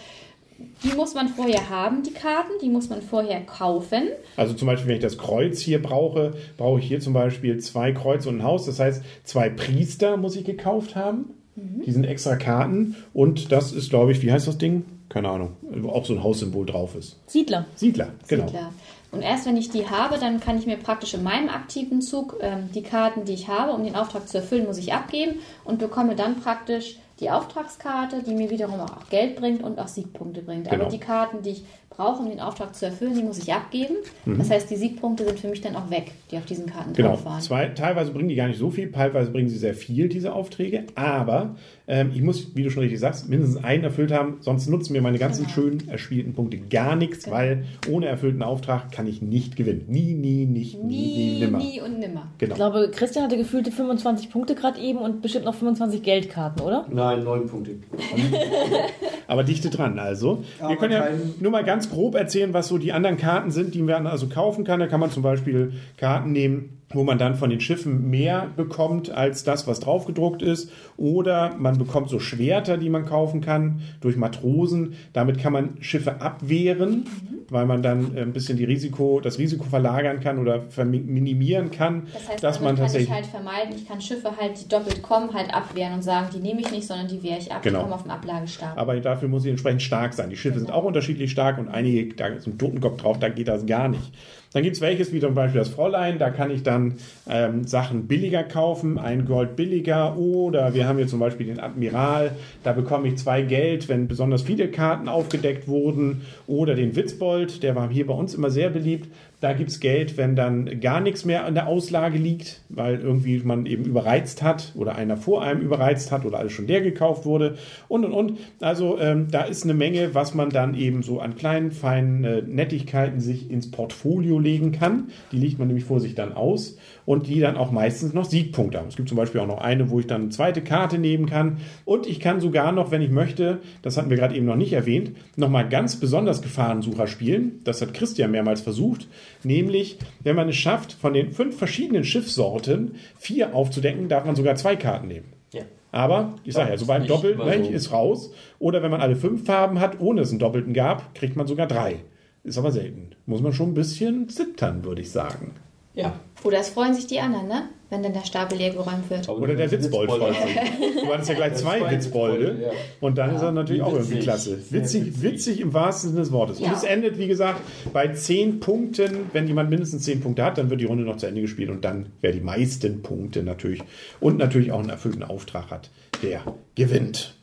Die 0.83 0.93
muss 0.93 1.13
man 1.13 1.29
vorher 1.29 1.69
haben, 1.69 2.03
die 2.03 2.11
Karten, 2.11 2.51
die 2.61 2.67
muss 2.67 2.89
man 2.89 3.01
vorher 3.01 3.39
kaufen. 3.45 4.09
Also 4.35 4.53
zum 4.53 4.67
Beispiel, 4.67 4.89
wenn 4.89 4.97
ich 4.97 5.01
das 5.01 5.17
Kreuz 5.17 5.61
hier 5.61 5.81
brauche, 5.81 6.33
brauche 6.57 6.79
ich 6.79 6.87
hier 6.87 6.99
zum 6.99 7.13
Beispiel 7.13 7.57
zwei 7.59 7.93
Kreuze 7.93 8.27
und 8.27 8.39
ein 8.39 8.43
Haus. 8.43 8.65
Das 8.65 8.81
heißt, 8.81 9.01
zwei 9.23 9.49
Priester 9.49 10.17
muss 10.17 10.35
ich 10.35 10.43
gekauft 10.43 10.97
haben. 10.97 11.33
Mhm. 11.55 11.83
Die 11.85 11.91
sind 11.91 12.03
extra 12.03 12.35
Karten. 12.35 12.97
Und 13.13 13.53
das 13.53 13.71
ist, 13.71 13.89
glaube 13.89 14.11
ich, 14.11 14.21
wie 14.23 14.31
heißt 14.33 14.49
das 14.49 14.57
Ding? 14.57 14.83
Keine 15.11 15.27
Ahnung. 15.29 15.57
Auch 15.89 16.05
so 16.05 16.13
ein 16.13 16.23
Haussymbol 16.23 16.65
drauf 16.65 16.95
ist. 16.95 17.17
Siedler. 17.27 17.65
Siedler, 17.75 18.11
genau. 18.29 18.45
Siedler. 18.47 18.71
Und 19.11 19.23
erst 19.23 19.45
wenn 19.45 19.57
ich 19.57 19.69
die 19.69 19.89
habe, 19.89 20.17
dann 20.17 20.39
kann 20.39 20.57
ich 20.57 20.65
mir 20.65 20.77
praktisch 20.77 21.13
in 21.13 21.21
meinem 21.21 21.49
aktiven 21.49 22.01
Zug 22.01 22.37
ähm, 22.39 22.69
die 22.73 22.81
Karten, 22.81 23.25
die 23.25 23.33
ich 23.33 23.49
habe, 23.49 23.73
um 23.73 23.83
den 23.83 23.95
Auftrag 23.97 24.29
zu 24.29 24.37
erfüllen, 24.37 24.65
muss 24.65 24.77
ich 24.77 24.93
abgeben 24.93 25.39
und 25.65 25.79
bekomme 25.79 26.15
dann 26.15 26.39
praktisch 26.39 26.95
die 27.19 27.29
Auftragskarte, 27.29 28.23
die 28.23 28.33
mir 28.33 28.49
wiederum 28.49 28.79
auch 28.79 29.09
Geld 29.09 29.35
bringt 29.35 29.63
und 29.63 29.79
auch 29.79 29.89
Siegpunkte 29.89 30.41
bringt. 30.41 30.69
Genau. 30.69 30.83
Aber 30.83 30.91
die 30.91 30.97
Karten, 30.99 31.43
die 31.43 31.51
ich 31.51 31.63
brauche, 31.89 32.23
um 32.23 32.29
den 32.29 32.39
Auftrag 32.39 32.73
zu 32.75 32.85
erfüllen, 32.85 33.13
die 33.13 33.21
muss 33.21 33.37
ich 33.37 33.53
abgeben. 33.53 33.95
Mhm. 34.25 34.39
Das 34.39 34.49
heißt, 34.49 34.71
die 34.71 34.75
Siegpunkte 34.77 35.25
sind 35.25 35.39
für 35.39 35.49
mich 35.49 35.61
dann 35.61 35.75
auch 35.75 35.89
weg, 35.91 36.13
die 36.31 36.37
auf 36.37 36.45
diesen 36.45 36.65
Karten 36.65 36.93
Genau. 36.93 37.09
drauf 37.09 37.25
waren. 37.25 37.41
Zwei, 37.41 37.67
teilweise 37.67 38.11
bringen 38.11 38.29
die 38.29 38.35
gar 38.35 38.47
nicht 38.47 38.57
so 38.57 38.71
viel, 38.71 38.91
teilweise 38.91 39.29
bringen 39.29 39.49
sie 39.49 39.57
sehr 39.57 39.75
viel, 39.75 40.07
diese 40.09 40.33
Aufträge. 40.33 40.85
Aber 40.95 41.57
ähm, 41.93 42.11
ich 42.15 42.21
muss, 42.21 42.55
wie 42.55 42.63
du 42.63 42.71
schon 42.71 42.83
richtig 42.83 43.01
sagst, 43.01 43.27
mindestens 43.27 43.61
einen 43.63 43.83
erfüllt 43.83 44.13
haben, 44.13 44.37
sonst 44.39 44.69
nutzen 44.69 44.93
mir 44.93 45.01
meine 45.01 45.17
ganzen 45.19 45.41
Genau. 45.43 45.53
schön 45.53 45.89
erspielten 45.89 46.33
Punkte 46.33 46.57
gar 46.57 46.95
nichts, 46.95 47.25
Genau. 47.25 47.35
weil 47.35 47.65
ohne 47.89 48.05
erfüllten 48.05 48.41
Auftrag 48.43 48.93
kann 48.93 49.07
ich 49.07 49.21
nicht 49.21 49.57
gewinnen. 49.57 49.83
Nie, 49.89 50.13
nie, 50.13 50.45
nicht, 50.45 50.81
nie, 50.81 50.85
nie, 50.85 51.33
Nie, 51.33 51.39
nimmer. 51.41 51.57
nie 51.57 51.81
und 51.81 51.99
nimmer. 51.99 52.31
Genau. 52.37 52.53
Ich 52.53 52.55
glaube, 52.55 52.91
Christian 52.95 53.25
hatte 53.25 53.35
gefühlte 53.35 53.71
25 53.71 54.29
Punkte 54.31 54.55
gerade 54.55 54.79
eben 54.79 54.99
und 54.99 55.21
bestimmt 55.21 55.43
noch 55.43 55.55
25 55.55 56.01
Geldkarten, 56.01 56.61
oder? 56.61 56.85
Nein, 56.89 57.23
neun 57.25 57.47
Punkte. 57.47 57.71
Aber 59.27 59.43
dichte 59.43 59.69
dran, 59.69 59.99
also. 59.99 60.43
Wir 60.59 60.65
Aber 60.67 60.75
können 60.77 60.93
ja 60.93 61.07
nur 61.39 61.51
mal 61.51 61.63
ganz 61.63 61.89
grob 61.89 62.15
erzählen, 62.15 62.53
was 62.53 62.67
so 62.69 62.77
die 62.77 62.91
anderen 62.93 63.17
Karten 63.17 63.51
sind, 63.51 63.73
die 63.75 63.81
man 63.81 64.07
also 64.07 64.27
kaufen 64.27 64.63
kann. 64.63 64.79
Da 64.79 64.87
kann 64.87 64.99
man 64.99 65.11
zum 65.11 65.23
Beispiel 65.23 65.73
Karten 65.97 66.31
nehmen, 66.31 66.80
wo 66.93 67.03
man 67.03 67.17
dann 67.17 67.35
von 67.35 67.49
den 67.49 67.59
Schiffen 67.61 68.09
mehr 68.09 68.47
bekommt 68.55 69.09
als 69.11 69.43
das, 69.43 69.67
was 69.67 69.79
draufgedruckt 69.79 70.41
ist. 70.41 70.71
Oder 70.97 71.55
man 71.57 71.77
bekommt 71.77 72.09
so 72.09 72.19
Schwerter, 72.19 72.77
die 72.77 72.89
man 72.89 73.05
kaufen 73.05 73.41
kann 73.41 73.81
durch 74.01 74.17
Matrosen. 74.17 74.93
Damit 75.13 75.39
kann 75.39 75.53
man 75.53 75.77
Schiffe 75.81 76.21
abwehren, 76.21 77.05
weil 77.49 77.65
man 77.65 77.81
dann 77.83 78.15
äh, 78.15 78.21
ein 78.21 78.33
bisschen 78.33 78.57
die 78.57 78.63
Risiko, 78.65 79.19
das 79.21 79.37
Risiko 79.37 79.63
verlagern 79.65 80.19
kann 80.19 80.39
oder 80.39 80.63
minimieren 80.85 81.71
kann, 81.71 82.03
Das 82.13 82.29
heißt, 82.29 82.43
dass 82.43 82.61
man 82.61 82.75
kann 82.75 82.95
ich 82.95 83.11
halt 83.11 83.25
vermeiden, 83.25 83.75
ich 83.75 83.87
kann 83.87 83.99
Schiffe 84.01 84.31
halt, 84.39 84.61
die 84.63 84.67
doppelt 84.67 85.01
kommen, 85.01 85.33
halt 85.33 85.53
abwehren 85.53 85.93
und 85.93 86.03
sagen, 86.03 86.27
die 86.33 86.39
nehme 86.39 86.61
ich 86.61 86.71
nicht, 86.71 86.87
sondern 86.87 87.07
die 87.07 87.21
wehre 87.23 87.39
ich 87.39 87.51
ab, 87.51 87.61
Genau. 87.61 87.79
die 87.79 87.83
kommen 87.83 87.93
auf 87.93 88.03
den 88.03 88.11
Ablagestab. 88.11 88.77
Aber 88.77 88.99
dafür 88.99 89.27
muss 89.27 89.43
sie 89.43 89.49
entsprechend 89.49 89.81
stark 89.81 90.13
sein. 90.13 90.29
Die 90.29 90.37
Schiffe 90.37 90.59
sind 90.59 90.71
auch 90.71 90.83
unterschiedlich 90.83 91.31
stark 91.31 91.57
und 91.57 91.67
einige, 91.67 92.13
da 92.15 92.27
ist 92.27 92.47
ein 92.47 92.57
Totenkopf 92.57 93.01
drauf, 93.01 93.19
da 93.19 93.29
geht 93.29 93.47
das 93.47 93.65
gar 93.65 93.87
nicht. 93.87 94.11
Dann 94.53 94.63
gibt 94.63 94.75
es 94.75 94.81
welches, 94.81 95.13
wie 95.13 95.21
zum 95.21 95.33
Beispiel 95.33 95.59
das 95.59 95.69
Fräulein, 95.69 96.19
da 96.19 96.29
kann 96.29 96.51
ich 96.51 96.61
dann 96.63 96.95
ähm, 97.29 97.65
Sachen 97.65 98.07
billiger 98.07 98.43
kaufen, 98.43 98.99
ein 98.99 99.25
Gold 99.25 99.55
billiger. 99.55 100.17
Oder 100.17 100.73
wir 100.73 100.87
haben 100.87 100.97
hier 100.97 101.07
zum 101.07 101.19
Beispiel 101.19 101.47
den 101.47 101.59
Admiral, 101.59 102.31
da 102.63 102.73
bekomme 102.73 103.07
ich 103.07 103.17
zwei 103.17 103.43
Geld, 103.43 103.87
wenn 103.87 104.07
besonders 104.09 104.41
viele 104.41 104.69
Karten 104.69 105.07
aufgedeckt 105.07 105.67
wurden. 105.67 106.21
Oder 106.47 106.75
den 106.75 106.95
Witzbold, 106.95 107.63
der 107.63 107.75
war 107.75 107.89
hier 107.89 108.07
bei 108.07 108.13
uns 108.13 108.33
immer 108.33 108.49
sehr 108.49 108.69
beliebt. 108.69 109.07
Da 109.41 109.53
gibt 109.53 109.71
es 109.71 109.79
Geld, 109.79 110.17
wenn 110.17 110.35
dann 110.35 110.79
gar 110.81 111.01
nichts 111.01 111.25
mehr 111.25 111.45
an 111.45 111.55
der 111.55 111.65
Auslage 111.65 112.19
liegt, 112.19 112.61
weil 112.69 112.99
irgendwie 112.99 113.39
man 113.39 113.65
eben 113.65 113.85
überreizt 113.85 114.43
hat 114.43 114.71
oder 114.75 114.95
einer 114.95 115.17
vor 115.17 115.41
einem 115.41 115.61
überreizt 115.61 116.11
hat 116.11 116.25
oder 116.25 116.37
alles 116.37 116.53
schon 116.53 116.67
leer 116.67 116.81
gekauft 116.81 117.25
wurde 117.25 117.57
und 117.87 118.05
und 118.05 118.13
und. 118.13 118.39
Also 118.59 118.99
ähm, 118.99 119.29
da 119.31 119.41
ist 119.41 119.63
eine 119.63 119.73
Menge, 119.73 120.13
was 120.13 120.35
man 120.35 120.51
dann 120.51 120.75
eben 120.75 121.01
so 121.01 121.19
an 121.19 121.35
kleinen, 121.35 121.71
feinen 121.71 122.23
äh, 122.23 122.43
Nettigkeiten 122.43 123.19
sich 123.19 123.49
ins 123.49 123.71
Portfolio 123.71 124.37
legen 124.37 124.73
kann. 124.73 125.09
Die 125.31 125.37
legt 125.37 125.57
man 125.57 125.69
nämlich 125.69 125.85
vor 125.85 125.99
sich 125.99 126.13
dann 126.13 126.33
aus 126.33 126.77
und 127.07 127.25
die 127.25 127.39
dann 127.39 127.57
auch 127.57 127.71
meistens 127.71 128.13
noch 128.13 128.25
Siegpunkte 128.25 128.77
haben. 128.77 128.89
Es 128.89 128.95
gibt 128.95 129.09
zum 129.09 129.17
Beispiel 129.17 129.41
auch 129.41 129.47
noch 129.47 129.61
eine, 129.61 129.89
wo 129.89 129.99
ich 129.99 130.05
dann 130.05 130.21
eine 130.21 130.29
zweite 130.29 130.61
Karte 130.61 130.99
nehmen 130.99 131.25
kann. 131.25 131.57
Und 131.83 132.05
ich 132.05 132.19
kann 132.19 132.41
sogar 132.41 132.71
noch, 132.71 132.91
wenn 132.91 133.01
ich 133.01 133.09
möchte, 133.09 133.57
das 133.81 133.97
hatten 133.97 134.11
wir 134.11 134.17
gerade 134.17 134.35
eben 134.35 134.45
noch 134.45 134.55
nicht 134.55 134.73
erwähnt, 134.73 135.13
nochmal 135.35 135.67
ganz 135.67 135.95
besonders 135.95 136.43
Gefahrensucher 136.43 137.07
spielen. 137.07 137.59
Das 137.63 137.81
hat 137.81 137.95
Christian 137.95 138.29
mehrmals 138.29 138.61
versucht. 138.61 139.07
Nämlich, 139.43 139.97
wenn 140.21 140.35
man 140.35 140.49
es 140.49 140.55
schafft, 140.55 140.93
von 140.93 141.13
den 141.13 141.31
fünf 141.31 141.57
verschiedenen 141.57 142.03
Schiffssorten 142.03 142.95
vier 143.17 143.55
aufzudecken, 143.55 144.09
darf 144.09 144.25
man 144.25 144.35
sogar 144.35 144.55
zwei 144.55 144.75
Karten 144.75 145.07
nehmen. 145.07 145.33
Ja. 145.53 145.63
Aber, 145.91 146.35
ich 146.43 146.53
sage 146.53 146.71
ja, 146.71 146.77
so 146.77 146.85
beim 146.85 147.05
Doppelten 147.05 147.63
so. 147.65 147.69
ist 147.69 147.91
raus. 147.91 148.31
Oder 148.59 148.81
wenn 148.81 148.91
man 148.91 149.01
alle 149.01 149.15
fünf 149.15 149.45
Farben 149.45 149.79
hat, 149.79 149.99
ohne 149.99 150.21
es 150.21 150.29
einen 150.29 150.39
Doppelten 150.39 150.73
gab, 150.73 151.13
kriegt 151.15 151.35
man 151.35 151.47
sogar 151.47 151.67
drei. 151.67 151.97
Ist 152.43 152.57
aber 152.57 152.71
selten. 152.71 153.11
Muss 153.25 153.41
man 153.41 153.53
schon 153.53 153.71
ein 153.71 153.75
bisschen 153.75 154.29
zittern, 154.29 154.83
würde 154.83 155.01
ich 155.01 155.11
sagen. 155.11 155.53
Ja. 155.93 156.13
Oder 156.43 156.59
es 156.59 156.69
freuen 156.69 156.93
sich 156.93 157.07
die 157.07 157.19
anderen, 157.19 157.47
ne? 157.47 157.63
Wenn 157.89 158.01
dann 158.01 158.13
der 158.13 158.23
Stapel 158.23 158.57
leer 158.57 158.69
geräumt 158.69 159.09
wird. 159.09 159.27
Oder 159.27 159.53
der 159.53 159.69
Witzbold 159.69 160.09
freut 160.09 160.33
sich. 160.35 161.01
Du 161.01 161.13
hattest 161.13 161.27
ja 161.29 161.35
gleich 161.35 161.55
zwei 161.55 161.91
Witzbolde. 161.91 162.57
Ja. 162.63 162.69
Und 163.01 163.17
dann 163.17 163.35
ist 163.35 163.41
er 163.41 163.51
natürlich 163.51 163.81
wie 163.81 163.85
auch 163.85 163.91
irgendwie 163.91 164.11
witzig. 164.11 164.23
klasse. 164.23 164.57
Witzig, 164.69 165.05
witzig. 165.07 165.21
witzig 165.21 165.59
im 165.59 165.73
wahrsten 165.73 166.11
Sinne 166.11 166.21
des 166.21 166.31
Wortes. 166.31 166.59
Und 166.59 166.67
Ja. 166.67 166.73
es 166.73 166.83
endet, 166.83 167.17
wie 167.17 167.27
gesagt, 167.27 167.59
bei 167.91 168.07
zehn 168.07 168.61
Punkten. 168.61 169.29
Wenn 169.33 169.45
jemand 169.45 169.69
mindestens 169.69 170.03
zehn 170.03 170.21
Punkte 170.21 170.45
hat, 170.45 170.57
dann 170.57 170.69
wird 170.69 170.79
die 170.79 170.85
Runde 170.85 171.03
noch 171.03 171.17
zu 171.17 171.25
Ende 171.27 171.41
gespielt. 171.41 171.69
Und 171.69 171.83
dann, 171.83 172.05
wer 172.21 172.31
die 172.31 172.39
meisten 172.39 173.01
Punkte 173.01 173.43
natürlich 173.43 173.83
und 174.21 174.37
natürlich 174.37 174.71
auch 174.71 174.79
einen 174.79 174.89
erfüllten 174.89 175.23
Auftrag 175.23 175.69
hat, 175.69 175.89
der 176.23 176.41
gewinnt. 176.75 177.35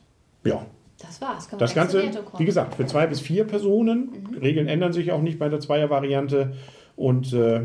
Ja. 0.43 0.65
Das 0.99 1.21
war's. 1.21 1.49
Wir 1.51 1.59
Das 1.59 1.75
Ganze, 1.75 2.03
wie 2.39 2.45
gesagt, 2.45 2.73
für 2.73 2.87
zwei 2.87 3.05
bis 3.05 3.19
vier 3.21 3.43
Personen. 3.45 4.35
Regeln 4.41 4.67
ändern 4.67 4.93
sich 4.93 5.11
auch 5.11 5.21
nicht 5.21 5.37
bei 5.37 5.47
der 5.47 5.59
Zweier-Variante. 5.59 6.53
Und 6.95 7.31
äh, 7.33 7.61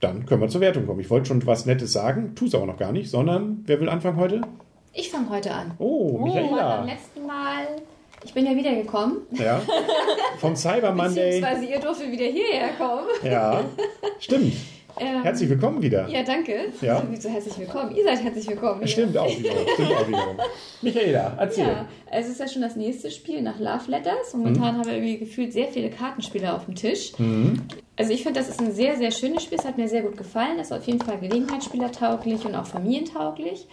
dann 0.00 0.26
können 0.26 0.40
wir 0.40 0.48
zur 0.48 0.60
Wertung 0.60 0.86
kommen. 0.86 1.00
Ich 1.00 1.10
wollte 1.10 1.26
schon 1.26 1.44
was 1.46 1.66
Nettes 1.66 1.92
sagen, 1.92 2.34
tue 2.34 2.48
es 2.48 2.54
aber 2.54 2.66
noch 2.66 2.76
gar 2.78 2.92
nicht, 2.92 3.10
sondern 3.10 3.62
wer 3.66 3.80
will 3.80 3.88
anfangen 3.88 4.16
heute? 4.18 4.40
Ich 4.92 5.10
fange 5.10 5.28
heute 5.30 5.52
an. 5.52 5.72
Oh, 5.78 6.08
Und 6.24 6.32
beim 6.34 6.44
Michaela. 6.44 6.84
letzten 6.84 7.26
Mal 7.26 7.66
Ich 8.24 8.34
bin 8.34 8.46
ja 8.46 8.56
wiedergekommen. 8.56 9.18
Ja. 9.32 9.60
Vom 10.38 10.56
Cyber 10.56 10.92
Monday. 10.94 11.40
Beziehungsweise 11.40 11.64
ihr 11.66 11.78
durftet 11.80 12.10
wieder 12.10 12.24
hierher 12.26 12.68
kommen. 12.78 13.06
Ja. 13.22 13.64
Stimmt. 14.18 14.54
Ähm, 14.98 15.22
Herzlich 15.22 15.48
willkommen 15.48 15.80
wieder. 15.82 16.08
Ja, 16.08 16.22
danke. 16.22 16.72
Ja. 16.80 17.02
Wieso 17.10 17.28
herzlich 17.28 17.58
willkommen? 17.58 17.94
Ihr 17.94 18.04
seid 18.04 18.22
herzlich 18.24 18.48
willkommen. 18.48 18.78
hier. 18.80 18.88
Stimmt 18.88 19.16
auch 19.16 19.28
wiederum. 19.38 19.66
Stimmt 19.74 19.92
auch 19.92 20.08
wiederum. 20.08 20.36
Michaela, 20.82 21.36
erzähl. 21.38 21.66
Ja, 21.66 21.88
es 22.10 22.28
ist 22.28 22.40
ja 22.40 22.48
schon 22.48 22.62
das 22.62 22.74
nächste 22.74 23.10
Spiel 23.10 23.42
nach 23.42 23.58
Love 23.58 23.90
Letters. 23.90 24.34
Momentan 24.34 24.76
haben 24.78 24.86
wir 24.86 24.94
irgendwie 24.94 25.18
gefühlt 25.18 25.52
sehr 25.52 25.68
viele 25.68 25.90
Kartenspiele 25.90 26.52
auf 26.52 26.64
dem 26.64 26.74
Tisch. 26.74 27.12
Also 27.96 28.12
ich 28.12 28.22
finde, 28.22 28.40
das 28.40 28.48
ist 28.48 28.60
ein 28.60 28.72
sehr, 28.72 28.96
sehr 28.96 29.10
schönes 29.10 29.42
Spiel. 29.44 29.58
Es 29.58 29.64
hat 29.66 29.76
mir 29.78 29.88
sehr 29.88 30.02
gut 30.02 30.16
gefallen. 30.16 30.56
Das 30.56 30.68
ist 30.70 30.76
auf 30.76 30.86
jeden 30.86 31.00
Fall 31.00 31.18
gelegenheitsspielertauglich 31.18 32.44
und 32.44 32.54
auch 32.54 32.66
familientauglich. 32.66 33.66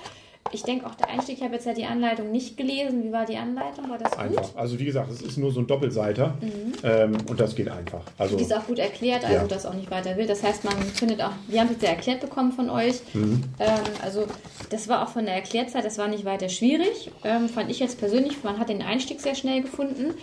Ich 0.52 0.64
denke 0.64 0.86
auch 0.86 0.96
der 0.96 1.10
Einstieg, 1.10 1.38
ich 1.40 1.44
habe 1.44 1.56
jetzt 1.56 1.66
ja 1.66 1.74
die 1.74 1.86
Anleitung 1.86 2.32
nicht 2.32 2.56
gelesen. 2.56 3.04
Wie 3.04 3.12
war 3.12 3.26
die 3.26 3.36
Anleitung? 3.36 3.90
War 3.90 3.98
das 3.98 4.12
gut? 4.12 4.20
Einfach. 4.20 4.56
Also 4.56 4.80
wie 4.80 4.86
gesagt, 4.86 5.12
es 5.12 5.22
ist 5.22 5.38
nur 5.38 5.52
so 5.52 5.60
ein 5.60 5.68
Doppelseiter 5.68 6.36
ähm, 6.84 7.18
und 7.28 7.40
das 7.40 7.56
geht 7.56 7.68
einfach. 7.68 8.02
Also 8.18 8.38
Die 8.38 8.44
ist 8.44 8.56
auch 8.56 8.66
gut 8.66 8.80
erklärt, 8.80 9.24
also 9.26 9.36
Ja. 9.36 9.44
das 9.48 9.66
auch 9.66 9.74
nicht 9.74 9.90
weiter 9.92 10.16
will. 10.16 10.28
Das 10.28 10.44
heißt, 10.44 10.64
man 10.64 10.76
findet 10.84 11.22
auch, 11.22 11.32
wir 11.48 11.60
haben 11.60 11.68
es 11.68 11.74
jetzt 11.74 11.84
ja 11.84 11.90
erklärt 11.90 12.22
bekommen 12.22 12.52
von 12.52 12.70
euch. 12.70 13.02
Mhm. 13.14 13.44
Ähm, 13.60 13.74
also 14.04 14.28
das 14.70 14.88
war 14.88 15.04
auch 15.04 15.10
von 15.10 15.26
der 15.26 15.34
Erklärzeit, 15.34 15.84
das 15.84 15.98
war 15.98 16.08
nicht 16.08 16.26
weiter 16.26 16.48
schwierig. 16.48 17.12
Ähm, 17.24 17.50
fand 17.50 17.70
ich 17.72 17.80
jetzt 17.80 17.98
persönlich, 18.00 18.44
man 18.44 18.60
hat 18.60 18.70
den 18.70 18.82
Einstieg 18.84 19.20
sehr 19.22 19.36
schnell 19.36 19.62
gefunden. 19.64 20.14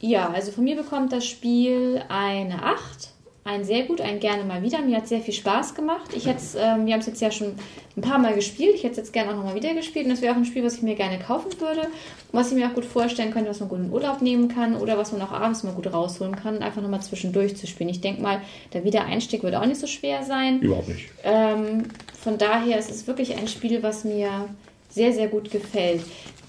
Ja, 0.00 0.30
also 0.30 0.52
von 0.52 0.64
mir 0.64 0.76
bekommt 0.76 1.12
das 1.12 1.26
Spiel 1.26 2.02
eine 2.08 2.62
8. 2.62 3.10
Ein 3.46 3.64
sehr 3.64 3.84
gut, 3.84 4.00
ein 4.00 4.18
gerne 4.18 4.42
mal 4.42 4.60
wieder. 4.64 4.80
Mir 4.80 4.96
hat 4.96 5.06
sehr 5.06 5.20
viel 5.20 5.32
Spaß 5.32 5.76
gemacht. 5.76 6.10
Ich 6.16 6.26
hätt's, 6.26 6.56
ähm, 6.56 6.84
wir 6.84 6.94
haben 6.94 7.00
es 7.00 7.06
jetzt 7.06 7.20
ja 7.20 7.30
schon 7.30 7.54
ein 7.96 8.00
paar 8.00 8.18
Mal 8.18 8.34
gespielt. 8.34 8.74
Ich 8.74 8.82
hätte 8.82 8.92
es 8.92 8.96
jetzt 8.96 9.12
gerne 9.12 9.30
auch 9.30 9.36
nochmal 9.36 9.54
wieder 9.54 9.72
gespielt. 9.72 10.06
Und 10.06 10.10
das 10.10 10.20
wäre 10.20 10.34
auch 10.34 10.36
ein 10.36 10.44
Spiel, 10.44 10.64
was 10.64 10.74
ich 10.74 10.82
mir 10.82 10.96
gerne 10.96 11.20
kaufen 11.20 11.52
würde. 11.60 11.86
Was 12.32 12.50
ich 12.50 12.58
mir 12.58 12.66
auch 12.68 12.74
gut 12.74 12.84
vorstellen 12.84 13.30
könnte, 13.30 13.48
was 13.48 13.60
man 13.60 13.68
gut 13.68 13.78
in 13.78 13.92
Urlaub 13.92 14.20
nehmen 14.20 14.48
kann 14.48 14.74
oder 14.74 14.98
was 14.98 15.12
man 15.12 15.22
auch 15.22 15.30
abends 15.30 15.62
mal 15.62 15.74
gut 15.74 15.92
rausholen 15.92 16.34
kann, 16.34 16.58
einfach 16.58 16.82
nochmal 16.82 17.02
zwischendurch 17.02 17.56
zu 17.56 17.68
spielen. 17.68 17.88
Ich 17.88 18.00
denke 18.00 18.20
mal, 18.20 18.40
der 18.72 18.82
Wiedereinstieg 18.82 19.44
wird 19.44 19.54
auch 19.54 19.64
nicht 19.64 19.80
so 19.80 19.86
schwer 19.86 20.24
sein. 20.24 20.60
überhaupt 20.60 20.88
nicht. 20.88 21.08
Ähm, 21.22 21.84
von 22.20 22.38
daher 22.38 22.80
ist 22.80 22.90
es 22.90 23.06
wirklich 23.06 23.38
ein 23.38 23.46
Spiel, 23.46 23.80
was 23.84 24.02
mir 24.02 24.48
sehr, 24.90 25.12
sehr 25.12 25.28
gut 25.28 25.52
gefällt. 25.52 26.02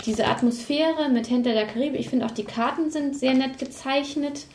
Diese 0.08 0.26
Atmosphäre 0.26 1.10
mit 1.10 1.30
Händler 1.30 1.54
der 1.54 1.68
Karibik, 1.68 2.00
ich 2.00 2.10
finde 2.10 2.26
auch 2.26 2.32
die 2.32 2.44
Karten 2.44 2.90
sind 2.90 3.16
sehr 3.16 3.36
nett 3.36 3.60
gezeichnet, 3.60 4.48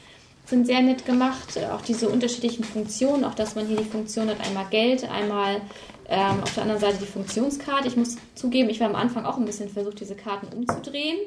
sind 0.45 0.67
sehr 0.67 0.83
nett 0.83 1.07
gemacht. 1.07 1.59
Auch 1.73 1.83
diese 1.83 2.09
unterschiedlichen 2.09 2.65
Funktionen, 2.65 3.25
auch 3.25 3.35
dass 3.35 3.55
man 3.55 3.67
hier 3.67 3.77
die 3.77 3.85
Funktion 3.85 4.29
hat, 4.29 4.41
einmal 4.47 4.67
Geld, 4.71 5.09
einmal 5.09 5.61
ähm, 6.09 6.43
auf 6.43 6.53
der 6.55 6.65
anderen 6.65 6.81
Seite 6.81 6.99
die 6.99 7.07
Funktionskarte. 7.07 7.89
Ich 7.89 7.97
muss 7.97 8.17
zugeben, 8.35 8.69
ich 8.69 8.81
war 8.81 8.89
am 8.89 8.97
Anfang 8.97 9.25
auch 9.25 9.39
ein 9.39 9.45
bisschen 9.45 9.69
versucht, 9.69 10.01
diese 10.01 10.15
Karten 10.15 10.47
umzudrehen. 10.55 11.19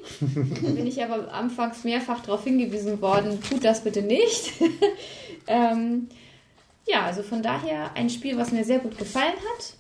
Da 0.61 0.69
bin 0.69 0.85
ich 0.85 1.03
aber 1.03 1.33
anfangs 1.33 1.83
mehrfach 1.83 2.21
darauf 2.21 2.43
hingewiesen 2.43 3.01
worden, 3.01 3.41
tut 3.41 3.63
das 3.63 3.83
bitte 3.83 4.01
nicht. 4.01 4.53
ähm, 5.47 6.07
ja, 6.87 7.05
also 7.05 7.23
von 7.23 7.41
daher 7.41 7.91
ein 7.95 8.09
Spiel, 8.09 8.37
was 8.37 8.51
mir 8.51 8.63
sehr 8.63 8.79
gut 8.79 8.97
gefallen 8.97 9.33
hat. 9.33 9.73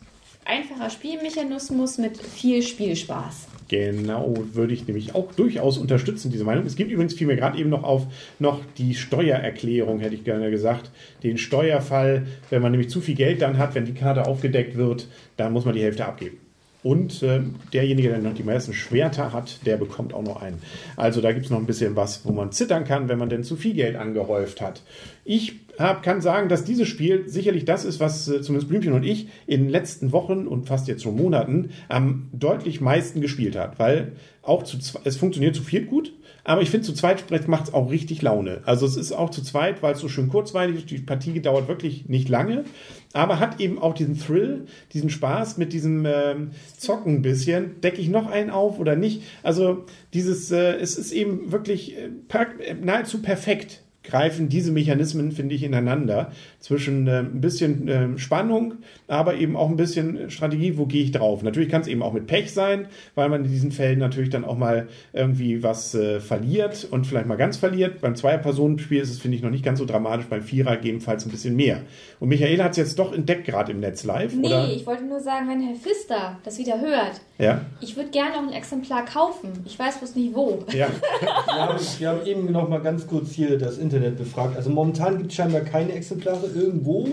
Einfacher 0.45 0.89
Spielmechanismus 0.89 1.97
mit 1.97 2.17
viel 2.17 2.61
Spielspaß. 2.61 3.47
Genau, 3.67 4.35
würde 4.53 4.73
ich 4.73 4.85
nämlich 4.85 5.15
auch 5.15 5.33
durchaus 5.33 5.79
unterstützen, 5.79 6.31
diese 6.31 6.43
Meinung. 6.43 6.65
Es 6.65 6.75
gibt 6.75 6.91
übrigens, 6.91 7.15
fiel 7.15 7.25
mir 7.25 7.35
gerade 7.35 7.57
eben 7.57 7.71
noch 7.71 7.83
auf, 7.83 8.05
noch 8.37 8.61
die 8.77 8.93
Steuererklärung, 8.93 9.99
hätte 9.99 10.13
ich 10.13 10.23
gerne 10.23 10.51
gesagt. 10.51 10.91
Den 11.23 11.39
Steuerfall, 11.39 12.27
wenn 12.51 12.61
man 12.61 12.71
nämlich 12.71 12.91
zu 12.91 13.01
viel 13.01 13.15
Geld 13.15 13.41
dann 13.41 13.57
hat, 13.57 13.73
wenn 13.73 13.85
die 13.85 13.93
Karte 13.93 14.27
aufgedeckt 14.27 14.77
wird, 14.77 15.07
dann 15.37 15.51
muss 15.51 15.65
man 15.65 15.73
die 15.73 15.81
Hälfte 15.81 16.05
abgeben. 16.05 16.37
Und 16.83 17.23
äh, 17.23 17.41
derjenige, 17.73 18.09
der 18.09 18.19
noch 18.19 18.35
die 18.35 18.43
meisten 18.43 18.71
Schwerter 18.71 19.33
hat, 19.33 19.65
der 19.65 19.77
bekommt 19.77 20.13
auch 20.13 20.21
noch 20.21 20.39
einen. 20.39 20.61
Also 20.95 21.19
da 21.19 21.31
gibt 21.31 21.45
es 21.45 21.51
noch 21.51 21.57
ein 21.57 21.65
bisschen 21.65 21.95
was, 21.95 22.23
wo 22.25 22.31
man 22.31 22.51
zittern 22.51 22.83
kann, 22.83 23.09
wenn 23.09 23.17
man 23.17 23.29
denn 23.29 23.43
zu 23.43 23.55
viel 23.55 23.73
Geld 23.73 23.95
angehäuft 23.95 24.61
hat. 24.61 24.83
Ich 25.23 25.64
hab, 25.77 26.03
kann 26.03 26.21
sagen, 26.21 26.49
dass 26.49 26.63
dieses 26.63 26.87
Spiel 26.87 27.27
sicherlich 27.27 27.65
das 27.65 27.85
ist, 27.85 27.99
was 27.99 28.27
äh, 28.27 28.41
zumindest 28.41 28.69
Blümchen 28.69 28.93
und 28.93 29.03
ich 29.03 29.27
in 29.47 29.63
den 29.63 29.69
letzten 29.69 30.11
Wochen 30.11 30.47
und 30.47 30.67
fast 30.67 30.87
jetzt 30.87 31.03
schon 31.03 31.15
Monaten 31.15 31.71
am 31.89 32.29
deutlich 32.33 32.81
meisten 32.81 33.21
gespielt 33.21 33.55
hat. 33.55 33.79
Weil 33.79 34.13
auch 34.41 34.63
zu 34.63 34.77
es 35.03 35.17
funktioniert 35.17 35.55
zu 35.55 35.63
viert 35.63 35.87
gut, 35.87 36.13
aber 36.43 36.61
ich 36.61 36.69
finde 36.69 36.85
zu 36.85 36.93
zweit 36.93 37.47
macht 37.47 37.65
es 37.65 37.73
auch 37.73 37.89
richtig 37.89 38.21
Laune. 38.21 38.61
Also 38.65 38.85
es 38.85 38.95
ist 38.95 39.11
auch 39.11 39.31
zu 39.31 39.41
zweit, 39.41 39.81
weil 39.81 39.93
es 39.93 39.99
so 39.99 40.07
schön 40.07 40.29
kurzweilig 40.29 40.77
ist. 40.77 40.91
Die 40.91 40.99
Partie 40.99 41.41
dauert 41.41 41.67
wirklich 41.67 42.07
nicht 42.07 42.29
lange, 42.29 42.65
aber 43.13 43.39
hat 43.39 43.59
eben 43.59 43.79
auch 43.79 43.95
diesen 43.95 44.19
Thrill, 44.19 44.65
diesen 44.93 45.09
Spaß 45.09 45.57
mit 45.57 45.73
diesem 45.73 46.05
ähm, 46.05 46.51
Zocken 46.77 47.23
bisschen. 47.23 47.81
Decke 47.81 47.99
ich 47.99 48.09
noch 48.09 48.27
einen 48.27 48.51
auf 48.51 48.79
oder 48.79 48.95
nicht? 48.95 49.23
Also 49.41 49.85
dieses, 50.13 50.51
äh, 50.51 50.75
es 50.75 50.97
ist 50.97 51.11
eben 51.11 51.51
wirklich 51.51 51.97
äh, 51.97 52.09
äh, 52.29 52.73
nahezu 52.75 53.21
perfekt 53.21 53.84
greifen 54.07 54.49
diese 54.49 54.71
Mechanismen, 54.71 55.31
finde 55.31 55.55
ich, 55.55 55.63
ineinander. 55.63 56.31
Zwischen 56.59 57.07
äh, 57.07 57.19
ein 57.19 57.41
bisschen 57.41 57.87
äh, 57.87 58.17
Spannung, 58.17 58.75
aber 59.07 59.35
eben 59.35 59.55
auch 59.55 59.69
ein 59.69 59.75
bisschen 59.75 60.29
Strategie, 60.29 60.77
wo 60.77 60.85
gehe 60.85 61.03
ich 61.03 61.11
drauf. 61.11 61.43
Natürlich 61.43 61.69
kann 61.69 61.81
es 61.81 61.87
eben 61.87 62.01
auch 62.01 62.13
mit 62.13 62.27
Pech 62.27 62.51
sein, 62.53 62.87
weil 63.13 63.29
man 63.29 63.45
in 63.45 63.51
diesen 63.51 63.71
Fällen 63.71 63.99
natürlich 63.99 64.29
dann 64.29 64.43
auch 64.45 64.57
mal 64.57 64.87
irgendwie 65.13 65.61
was 65.63 65.93
äh, 65.95 66.19
verliert 66.19 66.87
und 66.89 67.05
vielleicht 67.05 67.27
mal 67.27 67.35
ganz 67.35 67.57
verliert. 67.57 68.01
Beim 68.01 68.15
Zwei-Personen-Spiel 68.15 69.01
ist 69.01 69.11
es, 69.11 69.19
finde 69.19 69.37
ich, 69.37 69.43
noch 69.43 69.51
nicht 69.51 69.63
ganz 69.63 69.79
so 69.79 69.85
dramatisch. 69.85 70.25
Beim 70.27 70.41
Vierer 70.41 70.75
gegebenenfalls 70.77 71.25
ein 71.25 71.31
bisschen 71.31 71.55
mehr. 71.55 71.81
Und 72.19 72.29
Michael 72.29 72.63
hat 72.63 72.71
es 72.71 72.77
jetzt 72.77 72.99
doch 72.99 73.13
entdeckt, 73.13 73.45
gerade 73.45 73.71
im 73.71 73.79
Netz 73.79 74.03
live, 74.03 74.33
Nee, 74.33 74.47
oder? 74.47 74.69
ich 74.69 74.85
wollte 74.85 75.05
nur 75.05 75.19
sagen, 75.19 75.47
wenn 75.49 75.61
Herr 75.61 75.75
Pfister 75.75 76.39
das 76.43 76.57
wieder 76.57 76.79
hört, 76.81 77.21
Ja, 77.37 77.61
ich 77.81 77.95
würde 77.95 78.09
gerne 78.09 78.31
noch 78.35 78.47
ein 78.47 78.53
Exemplar 78.53 79.05
kaufen. 79.05 79.49
Ich 79.65 79.77
weiß 79.77 79.99
bloß 79.99 80.15
nicht 80.15 80.33
wo. 80.33 80.63
ja. 80.73 80.87
Wir 81.55 81.61
haben, 81.61 81.79
wir 81.99 82.09
haben 82.09 82.25
eben 82.25 82.51
noch 82.51 82.67
mal 82.67 82.79
ganz 82.81 83.07
kurz 83.07 83.31
hier 83.31 83.57
das 83.57 83.77
Internet 83.77 83.94
befragt. 83.99 84.55
Also 84.55 84.69
momentan 84.69 85.17
gibt 85.17 85.31
es 85.31 85.35
scheinbar 85.35 85.61
keine 85.61 85.93
Exemplare 85.93 86.47
irgendwo. 86.53 87.07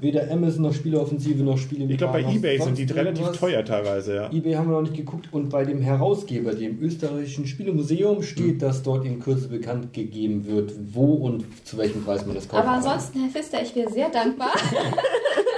Weder 0.00 0.30
Amazon 0.30 0.62
noch 0.62 0.74
Spieleoffensive 0.74 1.42
noch 1.42 1.58
Spiele 1.58 1.84
Ich 1.84 1.98
glaube, 1.98 2.22
bei 2.22 2.34
Ebay 2.34 2.58
sind 2.58 2.78
die 2.78 2.84
relativ 2.84 3.28
teuer 3.32 3.64
teilweise, 3.64 4.14
ja. 4.14 4.32
Ebay 4.32 4.54
haben 4.54 4.68
wir 4.68 4.74
noch 4.74 4.82
nicht 4.82 4.96
geguckt 4.96 5.28
und 5.32 5.48
bei 5.48 5.64
dem 5.64 5.80
Herausgeber, 5.80 6.54
dem 6.54 6.80
österreichischen 6.80 7.46
Spielemuseum, 7.46 8.22
steht, 8.22 8.62
dass 8.62 8.82
dort 8.82 9.04
in 9.04 9.20
Kürze 9.20 9.48
bekannt 9.48 9.92
gegeben 9.92 10.46
wird, 10.46 10.72
wo 10.92 11.14
und 11.14 11.44
zu 11.64 11.78
welchem 11.78 12.04
Preis 12.04 12.26
man 12.26 12.34
das 12.34 12.48
kaufen 12.48 12.66
Aber 12.66 12.76
ansonsten, 12.76 13.20
Herr 13.20 13.30
Pfister, 13.30 13.62
ich 13.62 13.74
wäre 13.74 13.90
sehr 13.90 14.10
dankbar. 14.10 14.52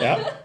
Ja. 0.01 0.19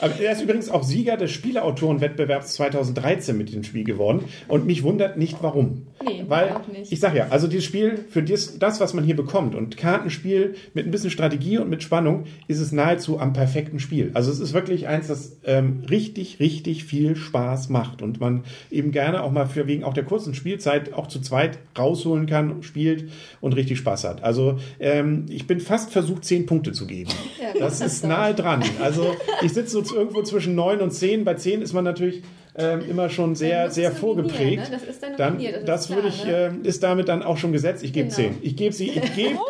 Aber 0.00 0.18
er 0.20 0.32
ist 0.32 0.42
übrigens 0.42 0.70
auch 0.70 0.82
Sieger 0.82 1.16
des 1.16 1.30
Spieleautorenwettbewerbs 1.30 2.54
2013 2.54 3.36
mit 3.36 3.52
dem 3.52 3.64
Spiel 3.64 3.84
geworden. 3.84 4.24
Und 4.48 4.66
mich 4.66 4.82
wundert 4.82 5.16
nicht, 5.16 5.38
warum. 5.42 5.86
Nee, 6.04 6.24
Weil, 6.28 6.50
auch 6.52 6.66
nicht. 6.68 6.92
ich 6.92 7.00
sag 7.00 7.14
ja, 7.14 7.28
also 7.30 7.48
dieses 7.48 7.64
Spiel, 7.64 8.04
für 8.08 8.22
das, 8.22 8.58
das, 8.58 8.80
was 8.80 8.94
man 8.94 9.04
hier 9.04 9.16
bekommt 9.16 9.54
und 9.54 9.76
Kartenspiel 9.76 10.54
mit 10.74 10.86
ein 10.86 10.90
bisschen 10.90 11.10
Strategie 11.10 11.58
und 11.58 11.68
mit 11.68 11.82
Spannung, 11.82 12.24
ist 12.46 12.60
es 12.60 12.70
nahezu 12.72 13.18
am 13.18 13.32
perfekten 13.32 13.80
Spiel. 13.80 14.10
Also 14.14 14.30
es 14.30 14.38
ist 14.38 14.52
wirklich 14.52 14.86
eins, 14.86 15.08
das 15.08 15.38
ähm, 15.44 15.82
richtig, 15.90 16.38
richtig 16.40 16.84
viel 16.84 17.16
Spaß 17.16 17.68
macht 17.68 18.02
und 18.02 18.20
man 18.20 18.44
eben 18.70 18.92
gerne 18.92 19.22
auch 19.22 19.32
mal 19.32 19.46
für 19.46 19.66
wegen 19.66 19.82
auch 19.84 19.94
der 19.94 20.04
kurzen 20.04 20.34
Spielzeit 20.34 20.92
auch 20.94 21.08
zu 21.08 21.20
zweit 21.20 21.58
rausholen 21.76 22.26
kann, 22.26 22.62
spielt 22.62 23.10
und 23.40 23.54
richtig 23.56 23.78
Spaß 23.78 24.04
hat. 24.04 24.22
Also 24.22 24.58
ähm, 24.78 25.26
ich 25.28 25.46
bin 25.46 25.60
fast 25.60 25.90
versucht, 25.90 26.24
zehn 26.24 26.46
Punkte 26.46 26.72
zu 26.72 26.86
geben. 26.86 27.10
Ja, 27.40 27.58
das 27.58 27.80
ist 27.80 28.04
nahe 28.04 28.34
dran. 28.34 28.62
Also 28.80 29.16
ich 29.42 29.52
sitze 29.52 29.72
so 29.72 29.82
irgendwo 29.92 30.22
zwischen 30.22 30.54
neun 30.54 30.80
und 30.80 30.90
zehn. 30.92 31.24
Bei 31.24 31.34
zehn 31.34 31.62
ist 31.62 31.72
man 31.72 31.84
natürlich 31.84 32.22
ähm, 32.56 32.80
immer 32.88 33.08
schon 33.08 33.34
sehr, 33.34 33.70
sehr 33.70 33.90
nominieren, 33.90 34.00
vorgeprägt. 34.28 34.62
ne? 34.70 34.76
Das 34.78 34.82
ist 34.88 35.02
dann 35.02 35.16
dann, 35.16 35.32
nominiert, 35.34 35.56
das 35.56 35.64
das 35.66 35.80
ist 35.90 35.96
würde 35.96 36.08
klar, 36.08 36.18
ich, 36.18 36.24
ne? 36.24 36.60
äh, 36.64 36.68
ist 36.68 36.82
damit 36.82 37.08
dann 37.08 37.22
auch 37.22 37.36
schon 37.36 37.52
gesetzt. 37.52 37.82
Ich 37.84 37.92
gebe 37.92 38.06
Genau. 38.08 38.16
zehn. 38.16 38.38
Ich 38.42 38.56
gebe 38.56 38.74
sie, 38.74 38.90
ich 38.90 39.14
gebe. 39.14 39.38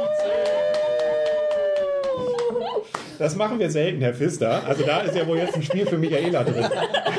Das 3.19 3.35
machen 3.35 3.59
wir 3.59 3.69
selten, 3.69 4.01
Herr 4.01 4.15
Pfister. 4.15 4.63
Also 4.65 4.85
da 4.85 5.01
ist 5.01 5.17
ja 5.17 5.27
wohl 5.27 5.39
jetzt 5.39 5.57
ein 5.57 5.63
Spiel 5.65 5.85
für 5.87 5.99
Michaela 5.99 6.45
drin. 6.45 6.65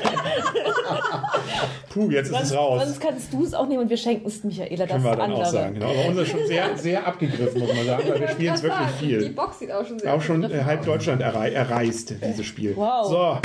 Puh, 1.89 2.09
jetzt 2.11 2.27
ist 2.29 2.33
es 2.33 2.49
Sonst, 2.49 2.55
raus. 2.55 2.81
sonst 2.83 3.01
kannst 3.01 3.33
du 3.33 3.43
es 3.43 3.53
auch 3.53 3.67
nehmen 3.67 3.83
und 3.83 3.89
wir 3.89 3.97
schenken 3.97 4.27
es 4.27 4.43
Michaela, 4.43 4.85
das 4.85 4.89
Können 4.89 5.03
wir 5.03 5.11
dann 5.11 5.21
andere. 5.21 5.41
auch 5.41 5.51
sagen. 5.51 5.73
Genau. 5.75 5.87
Aber 5.89 6.05
unser 6.07 6.21
ist 6.23 6.29
schon 6.29 6.47
sehr, 6.47 6.65
sehr 6.77 7.07
abgegriffen, 7.07 7.59
muss 7.61 7.73
man 7.73 7.85
sagen, 7.85 8.03
weil 8.09 8.19
wir 8.21 8.27
spielen 8.29 8.53
es 8.53 8.63
wirklich 8.63 8.87
Die 8.99 9.05
viel. 9.05 9.29
Box 9.31 9.59
sieht 9.59 9.71
auch 9.71 9.85
schon 9.85 9.99
sehr 9.99 10.13
Auch 10.13 10.21
schon 10.21 10.43
äh, 10.43 10.63
halb. 10.63 10.85
Deutschland 10.85 11.21
errei 11.21 11.51
erreist, 11.51 12.13
dieses 12.23 12.45
Spiel. 12.45 12.75
Wow. 12.75 13.07
So, 13.07 13.37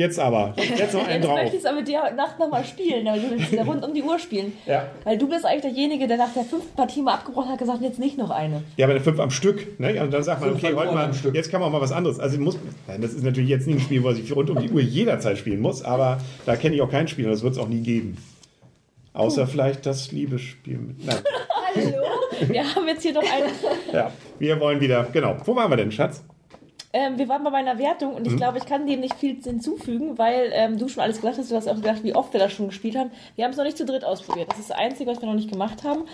jetzt 0.00 0.18
aber. 0.18 0.54
Jetzt 0.56 0.94
noch 0.94 1.06
einen 1.06 1.22
Jetzt 1.22 1.26
drauf. 1.28 1.34
möchte 1.36 1.56
ich 1.56 1.62
es 1.62 1.66
aber 1.66 1.78
mit 1.78 1.88
dir 1.88 2.02
heute 2.02 2.14
Nacht 2.16 2.38
nochmal 2.38 2.64
spielen, 2.64 3.06
weil 3.06 3.20
du 3.20 3.30
willst 3.30 3.52
ja 3.52 3.62
rund 3.62 3.84
um 3.84 3.94
die 3.94 4.02
Uhr 4.02 4.18
spielen. 4.18 4.52
Ja. 4.66 4.88
Weil 5.04 5.18
du 5.18 5.28
bist 5.28 5.44
eigentlich 5.46 5.62
derjenige, 5.62 6.08
der 6.08 6.16
nach 6.16 6.32
der 6.32 6.44
fünften 6.44 6.74
Partie 6.74 7.02
mal 7.02 7.14
abgebrochen 7.14 7.50
hat, 7.50 7.58
gesagt, 7.58 7.82
jetzt 7.82 7.98
nicht 7.98 8.18
noch 8.18 8.30
eine. 8.30 8.62
Ja, 8.76 8.88
aber 8.88 8.98
fünf 9.00 9.20
am 9.20 9.30
Stück. 9.30 9.78
Ne? 9.78 10.02
Und 10.02 10.12
dann 10.12 10.22
sagt 10.22 10.40
man, 10.40 10.50
Fünf 10.50 10.64
okay, 10.64 10.74
heute 10.74 10.88
am 10.88 10.94
mal, 10.94 11.14
Stück. 11.14 11.34
jetzt 11.34 11.50
kann 11.50 11.60
man 11.60 11.70
mal 11.70 11.80
was 11.80 11.92
anderes. 11.92 12.18
Also 12.18 12.40
muss, 12.40 12.58
nein, 12.88 13.00
das 13.00 13.12
ist 13.12 13.22
natürlich 13.22 13.50
jetzt 13.50 13.66
nicht 13.66 13.76
ein 13.76 13.82
Spiel, 13.82 14.02
was 14.02 14.18
ich 14.18 14.34
rund 14.34 14.50
um 14.50 14.58
die 14.58 14.70
Uhr 14.70 14.80
jederzeit 14.80 15.38
spielen 15.38 15.60
muss, 15.60 15.82
aber 15.82 16.18
da 16.46 16.56
kenne 16.56 16.74
ich 16.74 16.82
auch 16.82 16.90
kein 16.90 17.06
Spiel 17.06 17.26
und 17.26 17.32
das 17.32 17.42
wird 17.42 17.52
es 17.52 17.58
auch 17.58 17.68
nie 17.68 17.80
geben. 17.80 18.16
Außer 19.12 19.46
vielleicht 19.46 19.86
das 19.86 20.12
Liebesspiel 20.12 20.78
mit. 20.78 21.04
Nein. 21.04 21.18
Hallo? 21.74 21.92
Wir 22.48 22.74
haben 22.74 22.88
jetzt 22.88 23.02
hier 23.02 23.12
noch 23.12 23.22
eine. 23.22 23.46
Ja, 23.92 24.12
wir 24.38 24.58
wollen 24.60 24.80
wieder. 24.80 25.06
Genau. 25.12 25.36
Wo 25.44 25.54
waren 25.54 25.70
wir 25.70 25.76
denn, 25.76 25.92
Schatz? 25.92 26.24
Ähm, 26.92 27.18
wir 27.18 27.28
waren 27.28 27.44
bei 27.44 27.50
meiner 27.50 27.78
Wertung 27.78 28.14
und 28.14 28.26
ich 28.26 28.36
glaube, 28.36 28.58
ich 28.58 28.66
kann 28.66 28.86
dem 28.86 29.00
nicht 29.00 29.14
viel 29.14 29.40
hinzufügen, 29.40 30.18
weil 30.18 30.50
ähm, 30.52 30.76
du 30.76 30.88
schon 30.88 31.02
alles 31.02 31.16
gesagt 31.16 31.38
hast. 31.38 31.50
Du 31.50 31.54
hast 31.54 31.68
auch 31.68 31.76
gesagt, 31.76 32.02
wie 32.02 32.14
oft 32.14 32.32
wir 32.32 32.40
das 32.40 32.52
schon 32.52 32.66
gespielt 32.66 32.96
haben. 32.96 33.12
Wir 33.36 33.44
haben 33.44 33.52
es 33.52 33.56
noch 33.56 33.64
nicht 33.64 33.78
zu 33.78 33.84
dritt 33.84 34.04
ausprobiert. 34.04 34.50
Das 34.50 34.58
ist 34.58 34.70
das 34.70 34.76
Einzige, 34.76 35.08
was 35.08 35.20
wir 35.20 35.28
noch 35.28 35.36
nicht 35.36 35.50
gemacht 35.50 35.84
haben. 35.84 36.04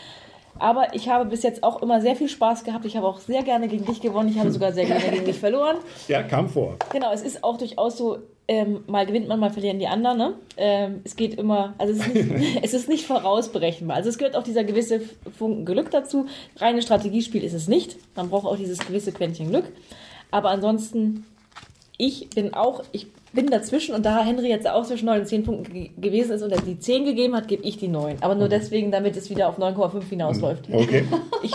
Aber 0.59 0.95
ich 0.95 1.09
habe 1.09 1.26
bis 1.26 1.42
jetzt 1.42 1.62
auch 1.62 1.83
immer 1.83 2.00
sehr 2.00 2.16
viel 2.16 2.28
Spaß 2.28 2.64
gehabt. 2.64 2.85
Ich 2.85 2.97
habe 2.97 3.06
auch 3.06 3.18
sehr 3.18 3.42
gerne 3.42 3.68
gegen 3.68 3.85
dich 3.85 4.00
gewonnen. 4.00 4.28
Ich 4.28 4.38
habe 4.38 4.50
sogar 4.50 4.73
sehr 4.73 4.87
gerne 4.87 5.04
gegen 5.11 5.25
dich 5.25 5.38
verloren. 5.38 5.76
Ja, 6.09 6.23
kam 6.23 6.49
vor. 6.49 6.76
Genau, 6.92 7.12
es 7.12 7.23
ist 7.23 7.42
auch 7.42 7.59
durchaus 7.59 7.97
so, 7.97 8.18
ähm, 8.49 8.85
mal 8.87 9.06
gewinnt 9.06 9.28
man, 9.28 9.40
mal 9.40 9.50
verlieren 9.50 9.78
die 9.78 9.88
anderen. 9.88 10.18
Ne? 10.18 10.35
Ähm, 10.56 11.00
es 11.04 11.16
geht 11.16 11.35
immer, 11.35 11.75
also 11.78 11.92
es 11.92 12.06
ist, 12.06 12.14
nicht, 12.14 12.59
es 12.62 12.75
ist 12.75 12.88
nicht 12.88 13.06
vorausberechenbar. 13.06 13.97
Also 13.97 14.09
es 14.09 14.18
gehört 14.18 14.37
auch 14.37 14.42
dieser 14.42 14.64
gewisse 14.64 15.00
Funken 15.37 15.64
Glück 15.64 15.90
dazu. 15.90 16.26
Reine 16.56 16.83
Strategiespiel 16.83 17.42
ist 17.42 17.54
es 17.54 17.66
nicht. 17.66 17.97
Man 18.14 18.30
braucht 18.30 18.47
auch 18.47 18.56
dieses 18.56 18.78
gewisse 18.78 19.12
Quäntchen 19.12 19.49
Glück. 19.50 19.64
Aber 20.30 20.50
ansonsten, 20.50 21.25
ich 21.99 22.28
bin 22.30 22.54
auch, 22.54 22.83
ich 22.92 23.06
bin 23.33 23.47
dazwischen 23.49 23.95
und 23.95 24.04
da 24.06 24.23
Henry 24.25 24.49
jetzt 24.49 24.68
auch 24.68 24.85
zwischen 24.87 25.06
9 25.06 25.21
und 25.21 25.26
10 25.26 25.42
Punkten 25.45 25.73
ge 25.73 25.90
gewesen 25.99 26.33
ist 26.33 26.42
und 26.42 26.52
er 26.52 26.61
die 26.61 26.78
10 26.78 27.04
gegeben 27.04 27.35
hat, 27.37 27.49
gebe 27.49 27.62
ich 27.64 27.76
die 27.78 27.88
9. 27.88 28.16
Aber 28.23 28.35
nur 28.35 28.49
deswegen, 28.49 28.90
damit 28.90 29.16
es 29.16 29.28
wieder 29.30 29.49
auf 29.49 29.59
9,5 29.59 30.02
hinausläuft. 30.09 30.68
Okay. 30.73 31.04
Ich 31.42 31.52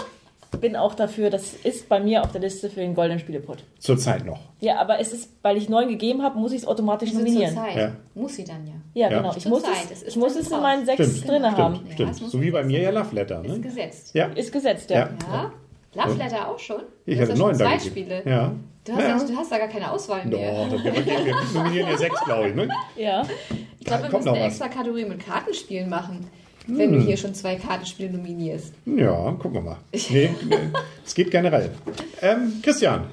bin 0.59 0.75
auch 0.75 0.93
dafür, 0.93 1.29
das 1.31 1.53
ist 1.63 1.89
bei 1.89 1.99
mir 1.99 2.21
auf 2.23 2.31
der 2.33 2.41
Liste 2.41 2.69
für 2.69 2.81
den 2.81 2.93
goldenen 2.93 3.19
Spieleput. 3.19 3.63
Zurzeit 3.79 4.25
noch. 4.25 4.39
Ja, 4.59 4.79
aber 4.79 4.99
es 4.99 5.11
ist, 5.11 5.29
weil 5.41 5.57
ich 5.57 5.69
9 5.69 5.87
gegeben 5.89 6.21
habe, 6.21 6.37
muss 6.37 6.51
ich 6.51 6.59
es 6.59 6.67
automatisch 6.67 7.09
Wieso 7.09 7.19
nominieren. 7.19 7.55
Zeit? 7.55 7.75
Ja. 7.75 7.91
Muss 8.13 8.35
sie 8.35 8.43
dann 8.43 8.67
ja. 8.67 8.73
Ja, 8.93 9.09
Ja. 9.09 9.17
genau. 9.21 9.33
Ich 9.35 9.43
Zur 9.43 9.51
muss, 9.53 9.63
Zeit, 9.63 9.73
es, 9.91 10.03
ist 10.03 10.07
ich 10.09 10.15
muss 10.17 10.35
es 10.35 10.51
in 10.51 10.59
meinen 10.61 10.85
6 10.85 10.95
Stimmt, 11.03 11.27
drinne 11.29 11.45
stimmt. 11.47 11.57
haben. 11.57 11.79
Ja, 11.87 11.93
Stimmt. 11.93 12.15
So 12.15 12.41
wie 12.41 12.51
bei 12.51 12.63
mir 12.63 12.79
ja. 12.81 12.91
Love 12.91 13.15
Letter. 13.15 13.43
Ist 13.43 13.51
Ne? 13.53 13.59
gesetzt. 13.61 14.13
Ja. 14.13 14.25
Ist 14.35 14.51
gesetzt, 14.51 14.89
ja. 14.91 15.09
Ja. 15.31 15.51
Love 15.93 16.17
Letter 16.17 16.47
auch 16.47 16.59
schon? 16.59 16.81
Ich 17.05 17.19
hatte 17.19 17.35
neun 17.37 17.57
da 17.57 17.65
zwei. 17.65 17.79
Spiele. 17.79 18.21
Ja. 18.25 18.53
Du, 18.85 18.93
hast 18.93 19.01
Ja. 19.01 19.17
ja, 19.17 19.23
du 19.23 19.35
hast 19.35 19.51
da 19.51 19.57
gar 19.57 19.67
keine 19.67 19.91
Auswahl 19.91 20.25
mehr. 20.25 20.65
Doch, 20.65 20.83
wir, 20.83 21.35
nominieren 21.53 21.89
ja 21.89 21.97
sechs, 21.97 22.19
glaube 22.25 22.49
ich. 22.49 22.55
Ne? 22.55 22.69
Ja. 22.95 23.23
Ich 23.79 23.85
glaube, 23.85 24.03
wir 24.03 24.09
kommt 24.09 24.23
müssen 24.25 24.35
eine 24.35 24.45
extra 24.45 24.67
Kategorie 24.69 25.05
mit 25.05 25.23
Kartenspielen 25.23 25.89
machen, 25.89 26.27
wenn 26.67 26.93
du 26.93 26.99
hier 26.99 27.17
schon 27.17 27.33
zwei 27.35 27.55
Kartenspiele 27.55 28.11
nominierst. 28.11 28.73
Ja, 28.85 29.31
gucken 29.33 29.53
wir 29.53 29.61
mal. 29.61 29.77
Nee, 29.91 30.29
es 31.05 31.13
geht 31.13 31.29
generell. 31.29 31.69
Ähm, 32.21 32.53
Christian, 32.63 33.05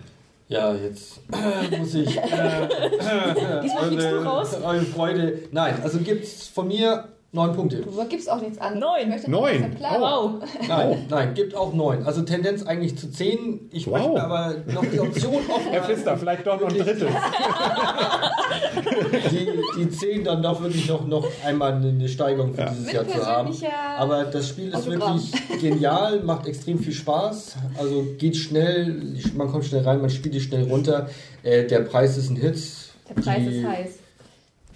Ja, 0.49 0.75
jetzt 0.75 1.20
äh, 1.32 1.76
muss 1.76 1.94
ich. 1.94 2.16
Äh, 2.16 2.20
äh, 2.20 3.61
Diesmal 3.62 3.85
fliegst 3.88 4.06
du 4.06 4.25
raus. 4.25 4.54
Eure 4.62 4.82
Freude. 4.82 5.42
Nein, 5.50 5.75
also 5.82 5.99
gibt's 5.99 6.47
von 6.49 6.68
mir 6.68 7.08
neun 7.32 7.54
Punkte. 7.54 7.82
Du 7.82 8.04
gibst 8.08 8.30
auch 8.30 8.40
nichts 8.40 8.58
an. 8.58 8.78
Neun. 8.78 9.14
Neun. 9.26 9.76
Wow. 9.80 10.30
Nein, 10.66 11.06
nein, 11.11 11.35
gibt 11.35 11.54
auch 11.54 11.73
neun. 11.75 12.04
Also 12.04 12.23
Tendenz 12.23 12.62
eigentlich 12.64 12.97
zu 12.97 13.11
zehn. 13.11 13.68
Ich 13.73 13.87
Wow. 13.87 13.92
möchte 13.99 14.23
aber 14.23 14.54
noch 14.73 14.85
die 14.85 14.99
Option 15.00 15.35
offen 15.49 15.70
Herr 15.70 15.82
Pfister, 15.82 16.16
vielleicht 16.16 16.47
doch 16.47 16.61
noch 16.61 16.68
ein 16.68 16.78
drittes. 16.78 17.08
die, 19.30 19.49
die 19.78 19.90
10 19.90 20.25
dann 20.25 20.42
doch 20.42 20.61
wirklich 20.62 20.88
noch, 20.88 21.06
noch 21.06 21.26
einmal 21.44 21.73
eine 21.75 22.08
Steigerung 22.08 22.54
für 22.54 22.64
dieses 22.70 22.87
Mit 22.87 22.94
Jahr 22.94 23.08
zu 23.08 23.26
haben. 23.26 23.54
Aber 23.99 24.25
das 24.25 24.49
Spiel 24.49 24.68
ist 24.68 24.75
Autogramm. 24.76 25.20
wirklich 25.20 25.61
genial, 25.61 26.20
macht 26.23 26.47
extrem 26.47 26.78
viel 26.78 26.92
Spaß. 26.92 27.56
Also 27.78 28.06
geht 28.18 28.37
schnell, 28.37 29.02
man 29.37 29.49
kommt 29.50 29.64
schnell 29.64 29.82
rein, 29.82 30.00
man 30.00 30.11
spielt 30.11 30.35
es 30.35 30.42
schnell 30.44 30.64
runter. 30.64 31.08
Äh, 31.42 31.64
der 31.66 31.80
Preis 31.80 32.16
ist 32.16 32.30
ein 32.30 32.37
Hit. 32.37 32.58
Der 33.08 33.14
Preis 33.20 33.38
Die- 33.40 33.58
ist 33.61 33.66
heiß. 33.66 33.88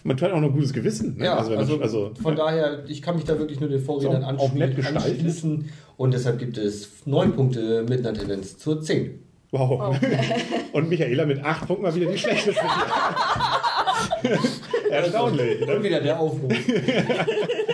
Man 0.05 0.21
hat 0.21 0.33
auch 0.33 0.41
noch 0.41 0.53
gutes 0.53 0.73
Gewissen. 0.73 1.17
Ne? 1.19 1.27
Ja, 1.27 1.37
also, 1.37 1.53
wenn 1.53 1.59
also, 1.59 1.75
das- 1.77 1.83
also, 1.83 2.11
von 2.21 2.35
daher, 2.37 2.85
ich 2.89 3.03
kann 3.03 3.15
mich 3.17 3.25
da 3.25 3.39
wirklich 3.39 3.61
nur 3.61 3.69
den 3.69 3.81
Vorrednern 3.81 4.37
auch- 4.39 4.53
nett 4.53 4.77
anschließen. 4.85 5.71
Und 5.97 6.15
deshalb 6.15 6.39
gibt 6.39 6.59
es 6.59 6.89
neun 7.07 7.33
Punkte 7.35 7.85
mit 7.89 8.05
einer 8.07 8.17
Tendenz 8.19 8.59
zur 8.59 8.81
10. 8.83 9.21
wow. 9.53 9.95
Und 10.73 10.89
Michaela 10.89 11.27
mit 11.27 11.45
acht 11.45 11.67
Punkten 11.67 11.85
mal 11.85 11.95
wieder 11.95 12.11
die 12.11 12.19
schlechteste. 12.19 12.61
Erstaunlich. 14.91 15.61
Und 15.63 15.69
Ne? 15.69 15.83
wieder 15.83 16.01
der 16.01 16.19
Aufruf. 16.19 16.53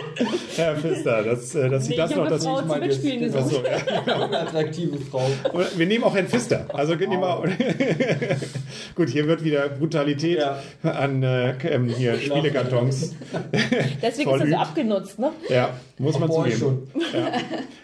Herr 0.55 0.75
Pfister, 0.75 1.23
das, 1.23 1.55
äh, 1.55 1.69
das 1.69 1.83
Nee, 1.83 1.89
sieht 1.89 1.97
das 1.99 2.11
ich 2.11 2.15
noch 2.17 2.25
habe 2.25 2.35
eine 2.35 2.37
dazu. 2.37 2.45
Frau 2.47 2.53
ich 2.55 2.59
zum 2.59 2.67
meine, 2.67 2.85
Mitspielen 2.87 3.31
das- 3.31 3.43
gesucht. 3.49 3.65
Achso, 3.67 4.09
ja. 4.09 4.15
Eine 4.25 4.39
attraktive 4.39 4.97
Frau. 4.99 5.21
Oder 5.53 5.65
Wir 5.75 5.85
nehmen 5.85 6.03
auch 6.03 6.15
Herrn 6.15 6.27
Pfister. 6.27 6.65
Also 6.73 6.95
nehmen 6.95 7.21
wir 7.21 7.43
Gut, 8.95 9.09
hier 9.09 9.27
wird 9.27 9.43
wieder 9.43 9.69
Brutalität 9.69 10.39
Ja. 10.39 10.59
an 10.83 11.23
äh, 11.23 11.51
ähm, 11.69 11.87
hier 11.87 12.19
Spielekartons. 12.19 13.15
Deswegen 14.01 14.29
ist 14.33 14.41
das 14.41 14.49
so 14.49 14.55
abgenutzt, 14.55 15.19
ne? 15.19 15.31
Ja, 15.49 15.69
muss 15.97 16.19
man 16.19 16.29
Boah, 16.29 16.43
zugeben. 16.43 16.59
schon. 16.59 16.87
Ja. 17.13 17.31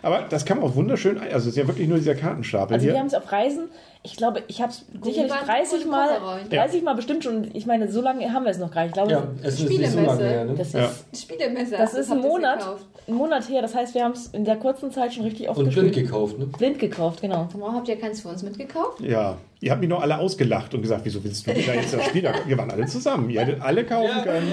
Aber 0.02 0.26
das 0.30 0.46
kann 0.46 0.60
man 0.60 0.70
auch 0.70 0.76
wunderschön. 0.76 1.18
Also 1.18 1.38
es 1.38 1.46
ist 1.48 1.58
ja 1.58 1.68
wirklich 1.68 1.88
nur 1.88 1.98
dieser 1.98 2.16
Kartenstapel 2.16 2.74
Also 2.76 2.86
wir 2.86 2.92
hier. 2.94 3.00
haben 3.00 3.08
es 3.08 3.14
auf 3.14 3.32
Reisen, 3.32 3.70
ich 4.06 4.16
glaube, 4.16 4.44
ich 4.48 4.62
habe 4.62 4.72
es 4.72 4.86
sicherlich 5.04 5.32
Gummiband 5.32 5.48
30 5.48 5.84
und 5.86 5.92
Mal, 5.92 6.08
Kofferraum. 6.20 6.50
30 6.50 6.84
Mal 6.84 6.94
bestimmt 6.94 7.24
schon. 7.24 7.50
Ich 7.54 7.66
meine, 7.66 7.92
so 7.92 8.02
lange 8.02 8.32
haben 8.32 8.46
wir 8.46 8.52
es 8.52 8.58
noch 8.60 8.72
gar 8.72 8.82
nicht. 8.84 8.90
Ich 8.90 8.94
glaube, 8.94 9.12
Ja, 9.12 9.24
es 9.44 9.60
ist 9.60 9.68
nicht 9.70 9.90
so 9.92 10.00
lange 10.00 10.10
Spielemesse. 10.14 10.30
her. 10.30 10.46
Ne? 10.46 10.54
das 10.58 10.68
ist, 10.68 10.74
Ja. 10.76 10.92
Spielemesser. 11.20 11.78
das 11.78 11.94
ist 11.96 12.12
ein 12.12 12.20
Monat, 12.22 12.66
ein 13.08 13.14
Monat 13.14 13.50
her. 13.50 13.62
Das 13.62 13.76
heißt, 13.76 13.94
wir 13.96 14.04
haben 14.04 14.14
es 14.14 14.28
in 14.28 14.46
der 14.46 14.56
kurzen 14.58 14.92
Zeit 14.92 15.14
schon 15.14 15.24
richtig 15.26 15.50
oft 15.50 15.58
Und 15.60 15.70
blind 15.72 15.88
gespielt. 15.88 16.06
gekauft, 16.08 16.38
ne? 16.40 16.46
Blind 16.46 16.80
gekauft, 16.80 17.22
genau. 17.22 17.50
Warum 17.54 17.76
habt 17.76 17.88
ihr 17.90 17.98
keins 18.00 18.22
für 18.22 18.30
uns 18.30 18.44
mitgekauft? 18.44 19.02
Ja, 19.02 19.38
ihr 19.60 19.72
habt 19.72 19.82
mich 19.82 19.90
noch 19.90 20.02
alle 20.02 20.18
ausgelacht 20.20 20.74
und 20.74 20.82
gesagt, 20.82 21.02
wieso 21.04 21.24
willst 21.24 21.46
du 21.48 21.52
da 21.54 21.58
jetzt 21.74 21.94
das 21.94 22.04
Spiel? 22.06 22.30
Wir 22.46 22.58
waren 22.58 22.70
alle 22.72 22.86
zusammen. 22.86 23.30
Ihr 23.30 23.42
hättet 23.42 23.62
alle 23.62 23.84
kaufen 23.86 24.24
können. 24.24 24.48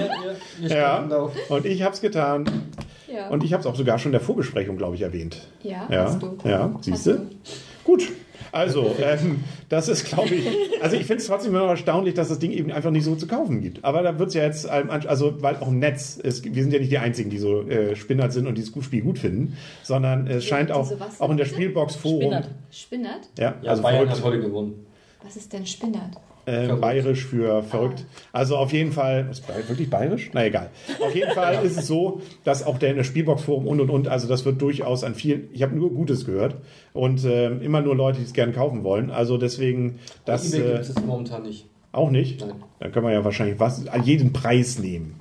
Ja, 0.61 0.69
standen 0.69 1.09
da 1.11 1.17
auch. 1.23 1.31
und 1.49 1.65
ich 1.65 1.81
habe 1.83 1.93
es 1.93 2.01
getan. 2.01 2.45
Ja. 3.13 3.27
Und 3.29 3.43
ich 3.43 3.53
habe 3.53 3.61
es 3.61 3.67
auch 3.67 3.75
sogar 3.75 3.99
schon 3.99 4.09
in 4.09 4.13
der 4.13 4.21
Vorbesprechung, 4.21 4.75
glaube 4.75 4.95
ich, 4.95 5.01
erwähnt. 5.03 5.37
ja, 5.61 5.87
Ja, 5.91 6.05
hast 6.05 6.19
du. 6.19 6.35
ja 6.45 6.73
siehst 6.81 7.05
du? 7.05 7.27
Gut. 7.83 8.07
Also, 8.53 8.95
ähm, 9.01 9.43
das 9.67 9.87
ist, 9.87 10.05
glaube 10.05 10.35
ich, 10.35 10.47
also 10.79 10.95
ich 10.95 11.05
finde 11.05 11.21
es 11.21 11.27
trotzdem 11.27 11.51
immer 11.53 11.63
noch 11.63 11.71
erstaunlich, 11.71 12.13
dass 12.13 12.29
das 12.29 12.37
Ding 12.37 12.51
eben 12.51 12.71
einfach 12.71 12.91
nicht 12.91 13.03
so 13.03 13.15
zu 13.15 13.25
kaufen 13.25 13.61
gibt. 13.61 13.83
Aber 13.83 14.03
da 14.03 14.19
wird 14.19 14.29
es 14.29 14.35
ja 14.35 14.43
jetzt, 14.43 14.69
also 14.69 15.41
weil 15.41 15.55
auch 15.57 15.69
im 15.69 15.79
Netz, 15.79 16.19
es, 16.23 16.43
wir 16.43 16.61
sind 16.61 16.71
ja 16.71 16.79
nicht 16.79 16.91
die 16.91 16.99
Einzigen, 16.99 17.31
die 17.31 17.39
so 17.39 17.63
äh, 17.67 17.95
Spinnert 17.95 18.31
sind 18.31 18.45
und 18.45 18.55
dieses 18.55 18.71
Spiel 18.83 19.01
gut 19.01 19.17
finden, 19.17 19.57
sondern 19.81 20.27
es 20.27 20.45
scheint 20.45 20.71
auch, 20.71 20.91
auch 21.19 21.29
in 21.31 21.37
der 21.37 21.45
bitte? 21.45 21.55
Spielbox 21.55 21.95
Forum. 21.95 22.21
Spinnert. 22.21 22.49
Spinnert? 22.69 23.29
Ja, 23.39 23.55
Ja, 23.63 23.71
also 23.71 23.81
Bayern 23.81 24.05
verrückt. 24.05 24.17
hat 24.17 24.23
heute 24.23 24.41
gewonnen. 24.41 24.85
Was 25.23 25.35
ist 25.35 25.51
denn 25.51 25.65
Spinnert? 25.65 26.11
Äh, 26.45 26.65
Verrückt. 26.65 26.81
bayerisch 26.81 27.25
für 27.25 27.63
verrückt. 27.63 28.05
Also 28.33 28.57
auf 28.57 28.73
jeden 28.73 28.91
Fall, 28.91 29.27
ist 29.31 29.47
wirklich 29.69 29.89
bayerisch? 29.89 30.29
Na 30.33 30.45
egal. 30.45 30.71
Auf 30.99 31.15
jeden 31.15 31.31
Fall 31.31 31.63
ist 31.63 31.77
es 31.77 31.87
so, 31.87 32.21
dass 32.43 32.65
auch 32.65 32.77
der 32.77 32.89
in 32.89 32.97
der 32.97 33.05
Spielbox-Forum 33.05 33.65
und 33.65 33.79
und 33.79 33.89
und, 33.89 34.07
also 34.09 34.27
das 34.27 34.43
wird 34.43 34.61
durchaus 34.61 35.05
an 35.05 35.15
vielen, 35.15 35.47
ich 35.53 35.63
habe 35.63 35.73
nur 35.73 35.89
Gutes 35.91 36.25
gehört 36.25 36.55
und 36.91 37.23
ähm, 37.23 37.61
immer 37.61 37.81
nur 37.81 37.95
Leute, 37.95 38.19
die 38.19 38.25
es 38.25 38.33
gerne 38.33 38.51
kaufen 38.51 38.83
wollen. 38.83 39.09
Also 39.09 39.37
deswegen, 39.37 39.99
das 40.25 40.53
eBay 40.53 40.67
äh, 40.67 40.73
gibt 40.73 40.89
es 40.89 41.05
momentan 41.05 41.43
nicht. 41.43 41.65
auch 41.93 42.09
nicht. 42.09 42.41
Nein. 42.41 42.55
Dann 42.79 42.91
können 42.91 43.05
wir 43.05 43.13
ja 43.13 43.23
wahrscheinlich 43.23 43.59
was, 43.61 43.87
an 43.87 44.03
jeden 44.03 44.33
Preis 44.33 44.79
nehmen. 44.79 45.15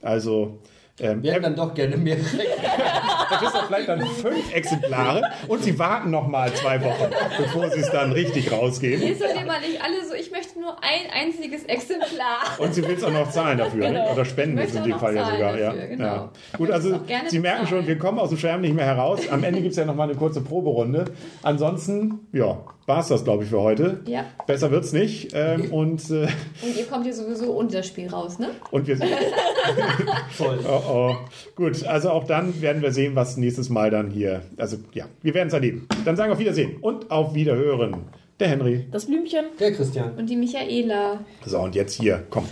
Also, 0.00 0.58
ähm, 1.02 1.22
Wir 1.22 1.32
hätten 1.32 1.42
dann 1.42 1.56
doch 1.56 1.74
gerne 1.74 1.96
mehr. 1.96 2.16
das 2.16 3.42
ist 3.42 3.54
doch 3.54 3.66
vielleicht 3.66 3.88
dann 3.88 4.00
fünf 4.06 4.52
Exemplare 4.54 5.22
und 5.48 5.62
sie 5.62 5.78
warten 5.78 6.10
noch 6.10 6.28
mal 6.28 6.52
zwei 6.54 6.82
Wochen, 6.82 7.10
bevor 7.38 7.68
sie 7.70 7.80
es 7.80 7.90
dann 7.90 8.12
richtig 8.12 8.50
rausgeben. 8.52 9.06
Ihr 9.06 9.16
seid 9.16 9.34
immer 9.42 9.58
nicht 9.60 9.82
alle 9.82 10.04
so, 10.06 10.14
ich 10.14 10.30
möchte 10.30 10.60
nur 10.60 10.76
ein 10.82 11.10
einziges 11.12 11.64
Exemplar. 11.64 12.58
Und 12.58 12.74
sie 12.74 12.86
will 12.86 12.94
es 12.96 13.04
auch 13.04 13.10
noch 13.12 13.30
zahlen 13.30 13.58
dafür, 13.58 13.88
Genau. 13.88 14.04
ne? 14.06 14.12
oder 14.12 14.24
spenden 14.24 14.58
ist 14.58 14.74
in 14.74 14.84
dem 14.84 14.98
Fall 14.98 15.14
ja 15.16 15.24
sogar. 15.24 15.40
zahlen 15.50 15.60
Ja. 15.60 15.66
dafür, 15.72 15.86
genau. 15.88 16.04
Ja. 16.04 16.30
Gut, 16.56 16.70
also 16.70 17.00
es 17.24 17.30
Sie 17.30 17.38
merken 17.40 17.62
bezahlen. 17.62 17.82
schon, 17.82 17.88
wir 17.88 17.98
kommen 17.98 18.18
aus 18.18 18.28
dem 18.30 18.38
Schwärmen 18.38 18.62
nicht 18.62 18.74
mehr 18.74 18.86
heraus. 18.86 19.20
Am 19.30 19.42
Ende 19.44 19.60
gibt 19.60 19.72
es 19.72 19.78
ja 19.78 19.84
noch 19.84 19.94
mal 19.94 20.04
eine 20.04 20.14
kurze 20.14 20.40
Proberunde. 20.40 21.06
Ansonsten, 21.42 22.20
ja, 22.32 22.58
war 22.86 23.00
es 23.00 23.08
das, 23.08 23.24
glaube 23.24 23.44
ich, 23.44 23.50
für 23.50 23.60
heute. 23.60 24.00
Ja. 24.06 24.24
Besser 24.46 24.70
wird's 24.70 24.92
nicht. 24.92 25.30
Ähm, 25.34 25.72
und, 25.72 26.10
äh, 26.10 26.28
Und 26.62 26.76
ihr 26.76 26.86
kommt 26.90 27.04
hier 27.04 27.14
sowieso 27.14 27.62
das 27.62 27.86
Spiel 27.86 28.08
raus, 28.08 28.38
ne? 28.38 28.50
und 28.70 28.86
wir 28.86 28.98
Toll. 28.98 30.58
Oh, 30.68 30.82
oh. 30.88 31.16
Gut, 31.54 31.84
also 31.84 32.10
auch 32.10 32.24
dann 32.24 32.60
werden 32.60 32.82
wir 32.82 32.92
sehen, 32.92 33.14
was 33.14 33.36
nächstes 33.36 33.68
Mal 33.68 33.90
dann 33.90 34.10
hier. 34.10 34.42
Also 34.56 34.78
ja, 34.92 35.06
wir 35.22 35.34
werden 35.34 35.48
es 35.48 35.54
erleben. 35.54 35.86
Dann 36.04 36.16
sagen 36.16 36.30
wir 36.30 36.34
auf 36.34 36.40
Wiedersehen 36.40 36.76
und 36.80 37.10
auf 37.10 37.34
Wiederhören. 37.34 38.04
Der 38.40 38.48
Henry. 38.48 38.86
Das 38.90 39.06
Blümchen. 39.06 39.44
Der 39.60 39.72
Christian. 39.72 40.12
Und 40.16 40.28
die 40.28 40.36
Michaela. 40.36 41.20
So, 41.44 41.60
und 41.60 41.74
jetzt 41.74 41.94
hier, 41.94 42.24
komm. 42.30 42.48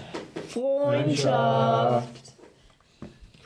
Freundschaft. 0.48 2.29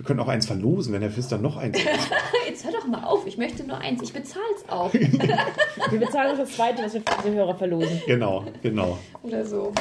Wir 0.05 0.09
können 0.09 0.21
auch 0.21 0.29
eins 0.29 0.45
verlosen, 0.45 0.93
wenn 0.93 1.01
Herr 1.01 1.11
Pfister 1.11 1.39
noch 1.39 1.57
eins 1.57 1.79
hat. 1.87 1.99
Jetzt 2.47 2.63
hör 2.63 2.73
doch 2.73 2.87
mal 2.87 3.05
auf, 3.05 3.27
ich 3.27 3.39
möchte 3.39 3.65
nur 3.65 3.79
eins, 3.79 4.03
ich 4.03 4.13
bezahl's 4.13 4.69
auch. 4.69 4.93
Wir 4.93 5.99
bezahlen 5.99 6.37
das 6.37 6.51
zweite, 6.51 6.83
was 6.83 6.93
wir 6.93 7.01
für 7.01 7.17
unsere 7.17 7.35
Hörer 7.37 7.55
verlosen. 7.55 8.03
Genau, 8.07 8.45
genau. 8.63 8.99
Oder 9.23 9.47
so. 9.47 9.73